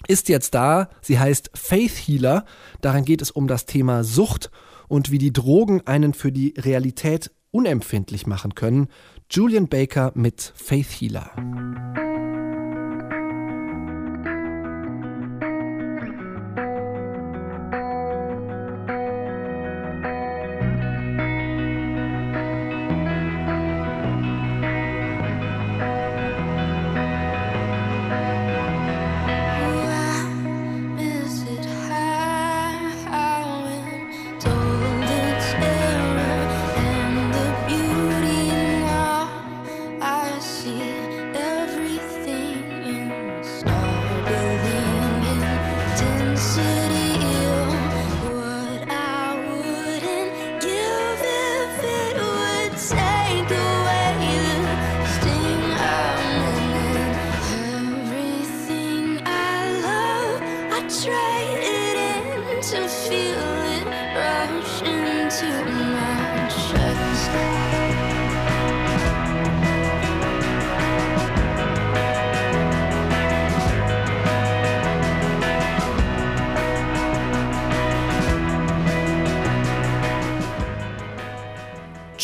ist 0.06 0.28
jetzt 0.28 0.54
da. 0.54 0.88
Sie 1.00 1.18
heißt 1.18 1.50
Faith 1.54 2.06
Healer. 2.06 2.44
Darin 2.82 3.04
geht 3.04 3.20
es 3.20 3.32
um 3.32 3.48
das 3.48 3.66
Thema 3.66 4.04
Sucht 4.04 4.52
und 4.86 5.10
wie 5.10 5.18
die 5.18 5.32
Drogen 5.32 5.84
einen 5.88 6.14
für 6.14 6.30
die 6.30 6.54
Realität 6.56 7.32
unempfindlich 7.50 8.28
machen 8.28 8.54
können. 8.54 8.86
Julian 9.28 9.66
Baker 9.66 10.12
mit 10.14 10.52
Faith 10.54 11.00
Healer. 11.00 11.32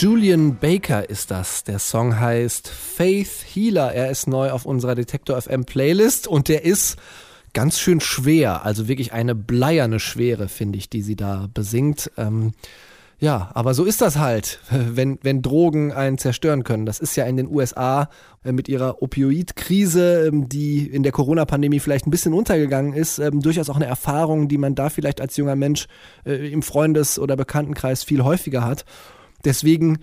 Julian 0.00 0.54
Baker 0.54 1.10
ist 1.10 1.32
das. 1.32 1.64
Der 1.64 1.80
Song 1.80 2.20
heißt 2.20 2.68
Faith 2.68 3.44
Healer. 3.52 3.92
Er 3.92 4.12
ist 4.12 4.28
neu 4.28 4.52
auf 4.52 4.64
unserer 4.64 4.94
Detektor 4.94 5.42
FM 5.42 5.64
Playlist 5.64 6.28
und 6.28 6.46
der 6.46 6.64
ist 6.64 6.98
ganz 7.52 7.80
schön 7.80 7.98
schwer. 7.98 8.64
Also 8.64 8.86
wirklich 8.86 9.12
eine 9.12 9.34
bleierne 9.34 9.98
Schwere, 9.98 10.46
finde 10.46 10.78
ich, 10.78 10.88
die 10.88 11.02
sie 11.02 11.16
da 11.16 11.48
besingt. 11.52 12.12
Ähm, 12.16 12.52
ja, 13.18 13.50
aber 13.54 13.74
so 13.74 13.82
ist 13.84 14.00
das 14.00 14.18
halt, 14.18 14.60
wenn, 14.70 15.18
wenn 15.22 15.42
Drogen 15.42 15.90
einen 15.90 16.16
zerstören 16.16 16.62
können. 16.62 16.86
Das 16.86 17.00
ist 17.00 17.16
ja 17.16 17.24
in 17.24 17.36
den 17.36 17.48
USA 17.48 18.08
äh, 18.44 18.52
mit 18.52 18.68
ihrer 18.68 19.02
Opioid-Krise, 19.02 20.28
ähm, 20.28 20.48
die 20.48 20.86
in 20.86 21.02
der 21.02 21.10
Corona-Pandemie 21.10 21.80
vielleicht 21.80 22.06
ein 22.06 22.12
bisschen 22.12 22.34
untergegangen 22.34 22.92
ist, 22.92 23.18
ähm, 23.18 23.40
durchaus 23.40 23.68
auch 23.68 23.74
eine 23.74 23.86
Erfahrung, 23.86 24.46
die 24.46 24.58
man 24.58 24.76
da 24.76 24.90
vielleicht 24.90 25.20
als 25.20 25.36
junger 25.36 25.56
Mensch 25.56 25.88
äh, 26.24 26.52
im 26.52 26.62
Freundes- 26.62 27.18
oder 27.18 27.34
Bekanntenkreis 27.34 28.04
viel 28.04 28.22
häufiger 28.22 28.64
hat. 28.64 28.84
Deswegen 29.44 29.98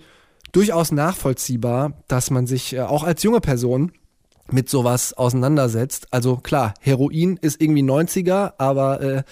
durchaus 0.52 0.92
nachvollziehbar, 0.92 1.92
dass 2.08 2.30
man 2.30 2.46
sich 2.46 2.74
äh, 2.74 2.80
auch 2.80 3.04
als 3.04 3.22
junge 3.22 3.40
Person 3.40 3.92
mit 4.50 4.68
sowas 4.68 5.12
auseinandersetzt. 5.12 6.08
Also 6.12 6.36
klar, 6.36 6.74
Heroin 6.80 7.36
ist 7.40 7.60
irgendwie 7.60 7.82
90er, 7.82 8.54
aber 8.58 9.00
äh, 9.00 9.22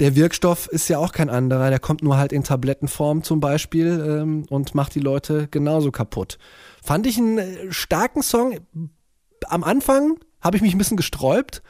der 0.00 0.14
Wirkstoff 0.14 0.66
ist 0.68 0.88
ja 0.88 0.98
auch 0.98 1.12
kein 1.12 1.30
anderer. 1.30 1.70
Der 1.70 1.78
kommt 1.78 2.02
nur 2.02 2.18
halt 2.18 2.32
in 2.32 2.44
Tablettenform 2.44 3.22
zum 3.22 3.40
Beispiel 3.40 4.02
ähm, 4.06 4.46
und 4.50 4.74
macht 4.74 4.94
die 4.94 5.00
Leute 5.00 5.48
genauso 5.50 5.90
kaputt. 5.90 6.38
Fand 6.82 7.06
ich 7.06 7.18
einen 7.18 7.38
äh, 7.38 7.72
starken 7.72 8.22
Song. 8.22 8.58
Am 9.46 9.64
Anfang 9.64 10.18
habe 10.40 10.56
ich 10.56 10.62
mich 10.62 10.74
ein 10.74 10.78
bisschen 10.78 10.96
gesträubt. 10.96 11.62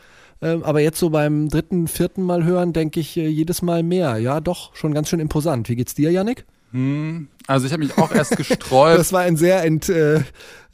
Ähm, 0.43 0.65
aber 0.65 0.81
jetzt 0.81 0.99
so 0.99 1.11
beim 1.11 1.49
dritten, 1.49 1.89
vierten 1.89 2.23
Mal 2.23 2.45
hören, 2.45 2.73
denke 2.73 3.01
ich 3.01 3.17
äh, 3.17 3.27
jedes 3.27 3.63
Mal 3.63 3.83
mehr. 3.83 4.19
Ja, 4.19 4.41
doch, 4.41 4.75
schon 4.75 4.93
ganz 4.93 5.09
schön 5.09 5.21
imposant. 5.21 5.69
Wie 5.69 5.77
geht's 5.77 5.95
dir, 5.95 6.11
Yannick? 6.11 6.47
Hm, 6.77 7.29
also 7.47 7.67
ich 7.67 7.73
habe 7.73 7.83
mich 7.83 7.97
auch 7.97 8.13
erst 8.13 8.37
gesträubt. 8.37 8.99
Das 8.99 9.13
war 9.13 9.23
ein 9.23 9.37
sehr 9.39 9.65
ent, 9.65 9.89
äh, 9.89 10.23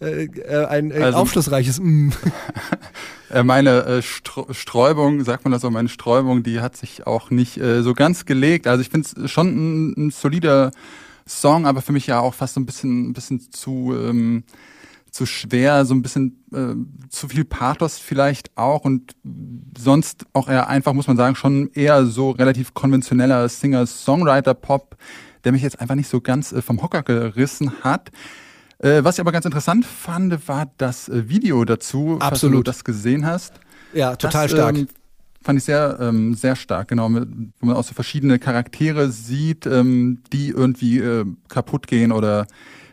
äh, 0.00 0.66
ein 0.66 0.90
äh, 0.90 0.94
Also- 0.94 1.18
aufschlussreiches 1.18 1.78
mm. 1.80 2.10
Meine 3.44 3.84
äh, 3.84 3.98
Str- 4.02 4.52
Sträubung, 4.52 5.24
sagt 5.24 5.44
man 5.44 5.52
das 5.52 5.62
so, 5.62 5.70
meine 5.70 5.88
Sträubung, 5.88 6.42
die 6.42 6.60
hat 6.60 6.76
sich 6.76 7.06
auch 7.06 7.30
nicht 7.30 7.56
äh, 7.56 7.82
so 7.82 7.94
ganz 7.94 8.26
gelegt. 8.26 8.66
Also 8.66 8.82
ich 8.82 8.90
finde 8.90 9.08
es 9.24 9.30
schon 9.30 9.46
ein, 9.46 9.94
ein 10.08 10.10
solider 10.10 10.70
Song, 11.26 11.66
aber 11.66 11.80
für 11.82 11.92
mich 11.92 12.06
ja 12.08 12.18
auch 12.20 12.34
fast 12.34 12.54
so 12.54 12.60
ein 12.60 12.66
bisschen, 12.66 13.08
ein 13.08 13.12
bisschen 13.14 13.40
zu, 13.52 13.94
ähm, 13.96 14.42
zu 15.10 15.24
schwer, 15.24 15.84
so 15.86 15.94
ein 15.94 16.02
bisschen 16.02 16.44
äh, 16.52 16.74
zu 17.08 17.28
viel 17.28 17.44
Pathos 17.44 17.98
vielleicht 17.98 18.50
auch 18.58 18.84
und 18.84 19.12
sonst 19.78 20.26
auch 20.34 20.48
eher 20.48 20.68
einfach, 20.68 20.92
muss 20.92 21.06
man 21.06 21.16
sagen, 21.16 21.36
schon 21.36 21.70
eher 21.72 22.04
so 22.04 22.32
relativ 22.32 22.74
konventioneller 22.74 23.48
Singer-Songwriter-Pop, 23.48 24.96
der 25.44 25.52
mich 25.52 25.62
jetzt 25.62 25.80
einfach 25.80 25.94
nicht 25.94 26.08
so 26.08 26.20
ganz 26.20 26.52
äh, 26.52 26.62
vom 26.62 26.82
Hocker 26.82 27.02
gerissen 27.02 27.72
hat. 27.82 28.10
Äh, 28.78 29.04
was 29.04 29.16
ich 29.16 29.20
aber 29.20 29.32
ganz 29.32 29.44
interessant 29.44 29.84
fand, 29.86 30.48
war 30.48 30.70
das 30.78 31.08
äh, 31.08 31.28
Video 31.28 31.64
dazu, 31.64 32.16
falls 32.18 32.40
du 32.40 32.46
Absolut. 32.46 32.68
das 32.68 32.84
gesehen 32.84 33.26
hast. 33.26 33.54
Ja, 33.92 34.16
total 34.16 34.48
das, 34.48 34.52
stark. 34.52 34.76
Ähm, 34.76 34.88
fand 35.42 35.58
ich 35.58 35.64
sehr, 35.64 35.98
ähm, 36.00 36.34
sehr 36.34 36.56
stark, 36.56 36.88
genau, 36.88 37.10
wo 37.10 37.66
man 37.66 37.76
auch 37.76 37.84
so 37.84 37.94
verschiedene 37.94 38.38
Charaktere 38.38 39.10
sieht, 39.10 39.66
ähm, 39.66 40.22
die 40.32 40.48
irgendwie 40.48 40.98
äh, 40.98 41.24
kaputt 41.48 41.86
gehen 41.86 42.12
oder 42.12 42.46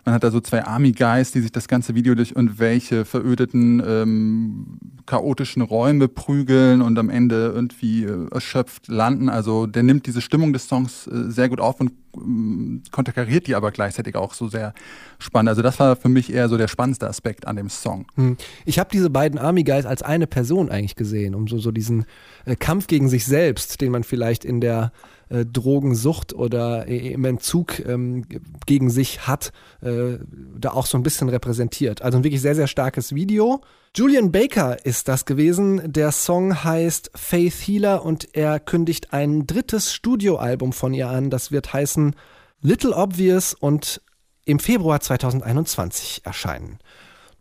man 0.10 0.16
hat 0.16 0.24
da 0.24 0.32
so 0.32 0.40
zwei 0.40 0.66
Army 0.66 0.92
Guys, 0.92 1.32
die 1.32 1.40
sich 1.40 1.52
das 1.52 1.68
ganze 1.68 1.94
Video 1.94 2.16
durch 2.16 2.32
irgendwelche 2.32 3.06
verödeten, 3.06 3.80
ähm, 3.86 4.80
chaotischen 5.06 5.62
Räume 5.62 6.08
prügeln 6.08 6.82
und 6.82 6.98
am 6.98 7.12
Ende 7.12 7.52
irgendwie 7.54 8.06
äh, 8.06 8.28
erschöpft 8.32 8.88
landen. 8.88 9.30
Also 9.30 9.68
der 9.68 9.84
nimmt 9.84 10.08
diese 10.08 10.22
Stimmung 10.22 10.52
des 10.52 10.68
Songs 10.68 11.06
äh, 11.06 11.30
sehr 11.30 11.48
gut 11.48 11.60
auf 11.60 11.80
und 11.80 11.92
ähm, 12.18 12.82
konterkariert 12.90 13.46
die 13.46 13.54
aber 13.54 13.70
gleichzeitig 13.70 14.16
auch 14.16 14.34
so 14.34 14.48
sehr 14.48 14.74
spannend. 15.20 15.50
Also 15.50 15.62
das 15.62 15.80
war 15.80 15.96
für 15.96 16.10
mich 16.10 16.34
eher 16.34 16.50
so 16.50 16.58
der 16.58 16.68
spannendste 16.68 17.08
Aspekt 17.08 17.46
an 17.46 17.56
dem 17.56 17.70
Song. 17.70 18.08
Hm. 18.16 18.36
Ich 18.66 18.80
habe 18.80 18.90
diese 18.92 19.12
beiden 19.12 19.38
Army 19.38 19.64
Guys 19.64 19.86
als 19.86 20.02
eine 20.02 20.26
Person 20.26 20.70
eigentlich 20.70 20.96
gesehen, 20.96 21.36
um 21.36 21.48
so, 21.48 21.60
so 21.60 21.72
diesen 21.72 22.06
äh, 22.46 22.56
Kampf 22.56 22.88
gegen 22.88 23.10
sich 23.10 23.28
selbst, 23.28 23.80
den 23.80 23.92
man 23.92 24.04
vielleicht 24.04 24.44
in 24.44 24.60
der 24.60 24.92
äh, 25.30 25.46
Drogensucht 25.46 26.34
oder 26.34 26.88
äh, 26.88 27.14
im 27.14 27.26
Entzug 27.26 27.80
ähm, 27.80 28.26
gegen 28.66 28.90
sich 28.90 29.28
hat, 29.28 29.52
äh, 29.82 30.18
da 30.58 30.72
auch 30.72 30.86
so 30.86 30.98
ein 30.98 31.04
bisschen 31.04 31.30
repräsentiert. 31.30 32.02
Also 32.02 32.18
ein 32.18 32.24
wirklich 32.24 32.42
sehr, 32.42 32.56
sehr 32.56 32.68
starkes 32.68 33.14
Video. 33.16 33.62
Julian 33.96 34.32
Baker 34.32 34.86
ist 34.86 35.08
das 35.08 35.26
gewesen. 35.26 35.82
Der 35.92 36.12
Song 36.12 36.64
heißt 36.64 37.12
Faith 37.16 37.56
Healer 37.66 38.06
und 38.06 38.36
er 38.36 38.60
kündigt 38.60 39.14
ein 39.14 39.48
drittes 39.48 39.94
Studioalbum 39.94 40.74
von 40.74 40.94
ihr 40.94 41.10
an. 41.10 41.30
Das 41.30 41.52
wird 41.52 41.74
heißen 41.74 42.16
Little 42.62 42.96
Obvious 42.96 43.54
und 43.54 44.02
im 44.46 44.60
Februar 44.60 45.00
2021 45.00 46.22
erscheinen. 46.26 46.80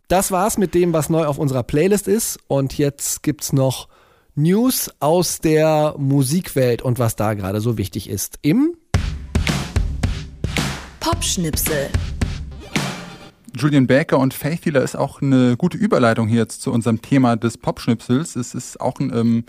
Das 0.07 0.31
war's 0.31 0.57
mit 0.57 0.73
dem, 0.73 0.91
was 0.91 1.09
neu 1.09 1.25
auf 1.25 1.37
unserer 1.37 1.63
Playlist 1.63 2.07
ist. 2.07 2.39
Und 2.47 2.77
jetzt 2.77 3.21
gibt's 3.21 3.53
noch 3.53 3.87
News 4.35 4.89
aus 4.99 5.39
der 5.39 5.95
Musikwelt 5.97 6.81
und 6.81 6.99
was 6.99 7.15
da 7.15 7.33
gerade 7.33 7.61
so 7.61 7.77
wichtig 7.77 8.09
ist. 8.09 8.39
Im 8.41 8.75
Popschnipsel. 10.99 11.89
Julian 13.55 13.87
Baker 13.87 14.19
und 14.19 14.33
Faith 14.33 14.65
Healer 14.65 14.83
ist 14.83 14.95
auch 14.95 15.21
eine 15.21 15.57
gute 15.57 15.77
Überleitung 15.77 16.27
hier 16.27 16.39
jetzt 16.39 16.61
zu 16.61 16.71
unserem 16.71 17.01
Thema 17.01 17.35
des 17.35 17.57
Popschnipsels. 17.57 18.35
Es 18.35 18.53
ist 18.53 18.79
auch 18.79 18.99
ein 18.99 19.11
ähm, 19.13 19.43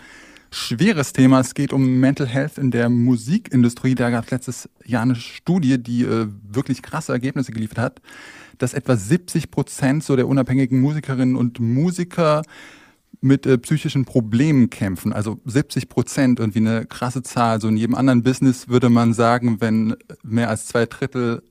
schweres 0.51 1.13
Thema. 1.13 1.41
Es 1.41 1.55
geht 1.55 1.73
um 1.73 2.01
Mental 2.01 2.27
Health 2.27 2.59
in 2.59 2.71
der 2.71 2.89
Musikindustrie. 2.89 3.95
Da 3.95 4.11
gab 4.11 4.25
es 4.25 4.31
letztes 4.31 4.69
Jahr 4.85 5.03
eine 5.03 5.15
Studie, 5.15 5.81
die 5.81 6.03
äh, 6.03 6.27
wirklich 6.49 6.83
krasse 6.83 7.13
Ergebnisse 7.13 7.53
geliefert 7.53 7.79
hat, 7.79 8.03
dass 8.59 8.75
etwa 8.75 8.97
70 8.97 9.51
Prozent 9.51 10.03
so 10.03 10.17
der 10.17 10.27
unabhängigen 10.27 10.81
Musikerinnen 10.81 11.37
und 11.37 11.61
Musiker 11.61 12.43
mit 13.21 13.47
äh, 13.47 13.59
psychischen 13.59 14.05
Problemen 14.05 14.71
kämpfen. 14.71 15.13
Also 15.13 15.41
70 15.45 15.89
Prozent, 15.89 16.41
irgendwie 16.41 16.61
eine 16.61 16.87
krasse 16.87 17.23
Zahl. 17.23 17.61
So 17.61 17.69
in 17.69 17.77
jedem 17.77 17.95
anderen 17.95 18.23
Business 18.23 18.69
würde 18.69 18.89
man 18.89 19.13
sagen, 19.13 19.61
wenn 19.61 19.97
mehr 20.23 20.49
als 20.49 20.67
zwei 20.67 20.87
Drittel 20.87 21.43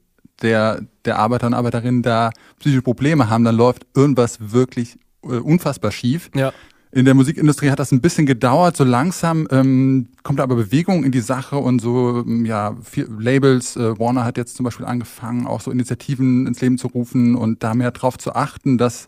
der, 0.42 0.82
der 1.06 1.20
Arbeiter 1.20 1.48
und 1.48 1.54
Arbeiterinnen 1.54 2.02
da 2.02 2.32
psychische 2.60 2.82
Probleme 2.82 3.30
haben, 3.30 3.44
dann 3.44 3.56
läuft 3.56 3.86
irgendwas 3.96 4.52
wirklich 4.52 4.98
äh, 5.24 5.38
unfassbar 5.38 5.92
schief. 5.92 6.30
ja. 6.34 6.52
In 6.92 7.06
der 7.06 7.14
Musikindustrie 7.14 7.70
hat 7.70 7.78
das 7.78 7.92
ein 7.92 8.02
bisschen 8.02 8.26
gedauert, 8.26 8.76
so 8.76 8.84
langsam 8.84 9.48
ähm, 9.52 10.08
kommt 10.24 10.40
aber 10.40 10.56
Bewegung 10.56 11.04
in 11.04 11.12
die 11.12 11.20
Sache 11.20 11.58
und 11.58 11.80
so, 11.80 12.24
ähm, 12.26 12.46
ja, 12.46 12.76
viel, 12.82 13.08
Labels, 13.20 13.76
äh, 13.76 14.00
Warner 14.00 14.26
hat 14.26 14.38
jetzt 14.38 14.56
zum 14.56 14.64
Beispiel 14.64 14.88
angefangen, 14.88 15.46
auch 15.46 15.62
so 15.62 15.70
Initiativen 15.70 16.48
ins 16.48 16.62
Leben 16.62 16.80
zu 16.80 16.88
rufen 16.88 17.36
und 17.36 17.62
da 17.62 17.76
mehr 17.76 17.92
drauf 17.92 18.18
zu 18.18 18.34
achten, 18.34 18.80
dass 18.80 19.08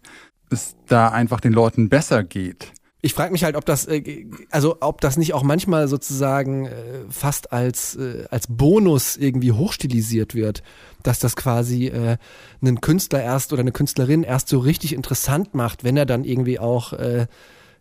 es 0.52 0.76
da 0.88 1.10
einfach 1.10 1.40
den 1.40 1.54
Leuten 1.54 1.90
besser 1.90 2.24
geht. 2.24 2.74
Ich 3.04 3.16
frage 3.16 3.32
mich 3.32 3.44
halt, 3.44 3.56
ob 3.56 3.66
das, 3.66 3.88
äh, 3.88 4.26
also 4.52 4.78
ob 4.80 5.02
das 5.02 5.18
nicht 5.18 5.34
auch 5.34 5.42
manchmal 5.42 5.88
sozusagen 5.88 6.68
äh, 6.68 6.74
fast 7.10 7.52
als, 7.52 7.96
äh, 7.96 8.26
als 8.30 8.46
Bonus 8.48 9.18
irgendwie 9.18 9.52
hochstilisiert 9.52 10.36
wird, 10.36 10.62
dass 11.02 11.18
das 11.18 11.36
quasi 11.36 11.88
äh, 11.88 12.18
einen 12.62 12.80
Künstler 12.80 13.24
erst 13.24 13.54
oder 13.54 13.62
eine 13.62 13.72
Künstlerin 13.72 14.22
erst 14.22 14.50
so 14.50 14.60
richtig 14.60 14.94
interessant 14.94 15.56
macht, 15.56 15.84
wenn 15.84 15.98
er 15.98 16.06
dann 16.06 16.24
irgendwie 16.24 16.60
auch 16.60 16.94
äh, 16.94 17.26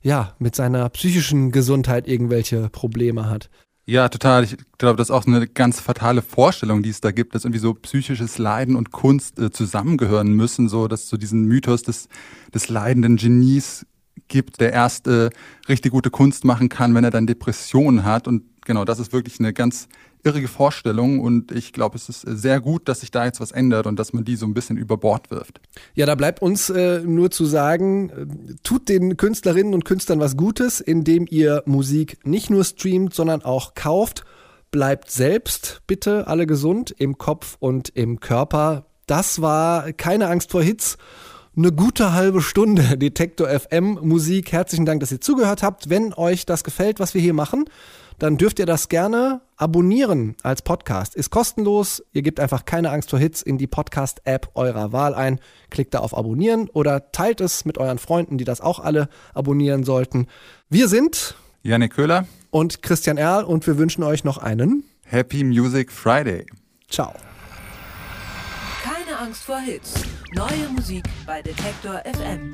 ja 0.01 0.35
mit 0.39 0.57
seiner 0.57 0.89
psychischen 0.89 1.53
Gesundheit 1.53 2.09
irgendwelche 2.09 2.71
Probleme 2.71 3.29
hat. 3.29 3.51
Ja, 3.91 4.09
total. 4.09 4.45
Ich 4.45 4.57
glaube, 4.79 4.99
das 4.99 5.09
ist 5.09 5.11
auch 5.11 5.27
eine 5.27 5.49
ganz 5.49 5.81
fatale 5.81 6.23
Vorstellung, 6.23 6.85
die 6.85 6.91
es 6.91 7.01
da 7.01 7.11
gibt, 7.11 7.35
dass 7.35 7.45
irgendwie 7.45 7.59
so 7.59 7.75
psychisches 7.75 8.39
Leiden 8.39 8.77
und 8.77 8.93
Kunst 8.93 9.41
äh, 9.41 9.51
zusammengehören 9.51 10.33
müssen, 10.33 10.69
so 10.69 10.87
dass 10.87 11.09
so 11.09 11.17
diesen 11.17 11.47
Mythos 11.47 11.83
des, 11.83 12.09
des 12.55 12.69
leidenden 12.69 13.17
Genies 13.17 13.85
gibt, 14.29 14.61
der 14.61 14.73
erst 14.73 15.09
äh, 15.09 15.31
richtig 15.69 15.91
gute 15.91 16.11
Kunst 16.11 16.45
machen 16.45 16.69
kann, 16.69 16.95
wenn 16.95 17.03
er 17.03 17.11
dann 17.11 17.27
Depressionen 17.27 18.05
hat. 18.05 18.29
Und 18.29 18.45
genau, 18.65 18.85
das 18.85 19.01
ist 19.01 19.13
wirklich 19.13 19.41
eine 19.41 19.53
ganz 19.53 19.89
irrige 20.25 20.49
Vorstellung. 20.49 21.21
Und 21.21 21.53
ich 21.53 21.73
glaube, 21.73 21.97
es 21.97 22.09
ist 22.09 22.27
äh, 22.27 22.37
sehr 22.37 22.61
gut, 22.61 22.89
dass 22.89 23.01
sich 23.01 23.11
da 23.11 23.25
jetzt 23.25 23.41
was 23.41 23.53
ändert 23.53 23.87
und 23.87 23.99
dass 23.99 24.13
man 24.13 24.25
die 24.25 24.37
so 24.37 24.47
ein 24.47 24.55
bisschen 24.55 24.77
über 24.77 24.97
Bord 24.97 25.31
wirft. 25.31 25.61
Ja, 25.95 26.07
da 26.07 26.15
bleibt 26.15 26.43
uns 26.43 26.71
äh, 26.71 27.01
nur 27.01 27.31
zu 27.31 27.45
sagen, 27.45 28.11
äh, 28.11 28.55
tut 28.63 28.89
den 28.89 29.17
Künstlerinnen 29.17 29.75
und 29.75 29.85
Künstlern 29.85 30.21
was 30.21 30.37
Gutes, 30.37 30.81
indem 30.81 31.27
ihr 31.29 31.63
Musik 31.67 32.19
nicht 32.25 32.51
nur 32.51 32.65
streamt, 32.65 33.15
sondern 33.15 33.43
auch 33.43 33.75
kauft. 33.75 34.25
Bleibt 34.71 35.11
selbst 35.11 35.83
bitte 35.87 36.29
alle 36.29 36.47
gesund 36.47 36.95
im 36.97 37.19
Kopf 37.19 37.57
und 37.59 37.89
im 37.91 38.21
Körper. 38.21 38.87
Das 39.07 39.43
war 39.43 39.93
keine 39.93 40.29
Angst 40.29 40.53
vor 40.53 40.63
Hits. 40.63 40.97
Eine 41.57 41.73
gute 41.73 42.13
halbe 42.13 42.41
Stunde 42.41 42.97
Detektor 42.97 43.49
FM 43.49 43.99
Musik. 44.03 44.53
Herzlichen 44.53 44.87
Dank, 44.87 45.01
dass 45.01 45.11
ihr 45.11 45.21
zugehört 45.21 45.65
habt. 45.65 45.91
Wenn 45.91 46.15
euch 46.15 46.47
das 46.47 46.63
gefällt, 46.63 47.01
was 47.01 47.15
wir 47.15 47.21
hier 47.21 47.35
machen, 47.35 47.65
dann 48.21 48.37
dürft 48.37 48.59
ihr 48.59 48.67
das 48.67 48.89
gerne 48.89 49.41
abonnieren 49.57 50.37
als 50.43 50.63
Podcast. 50.63 51.17
Ist 51.17 51.31
kostenlos. 51.31 52.05
Ihr 52.13 52.23
gebt 52.23 52.39
einfach 52.39 52.65
keine 52.65 52.91
Angst 52.91 53.11
vor 53.11 53.19
Hits 53.19 53.43
in 53.43 53.59
die 53.59 53.67
Podcast-App 53.67 54.51
eurer 54.55 54.93
Wahl 54.93 55.15
ein. 55.15 55.41
Klickt 55.71 55.95
da 55.95 55.99
auf 55.99 56.17
Abonnieren 56.17 56.69
oder 56.69 57.11
teilt 57.13 57.41
es 57.41 57.65
mit 57.65 57.79
euren 57.79 57.99
Freunden, 57.99 58.39
die 58.39 58.45
das 58.45 58.61
auch 58.61 58.79
alle 58.79 59.09
abonnieren 59.35 59.85
sollten. 59.85 60.27
Wir 60.69 60.89
sind 60.89 61.35
Janik 61.63 61.95
Köhler, 61.95 62.27
und 62.51 62.83
Christian 62.83 63.17
Erl 63.17 63.45
und 63.45 63.67
wir 63.67 63.79
wünschen 63.79 64.03
euch 64.03 64.25
noch 64.25 64.39
einen 64.39 64.85
Happy 65.05 65.45
Music 65.45 65.91
Friday. 65.91 66.47
Ciao. 66.89 67.15
Keine 68.83 69.19
Angst 69.19 69.43
vor 69.43 69.61
Hits. 69.61 69.95
Neue 70.35 70.69
Musik 70.75 71.05
bei 71.27 71.43
Detektor 71.43 72.03
FM. 72.05 72.53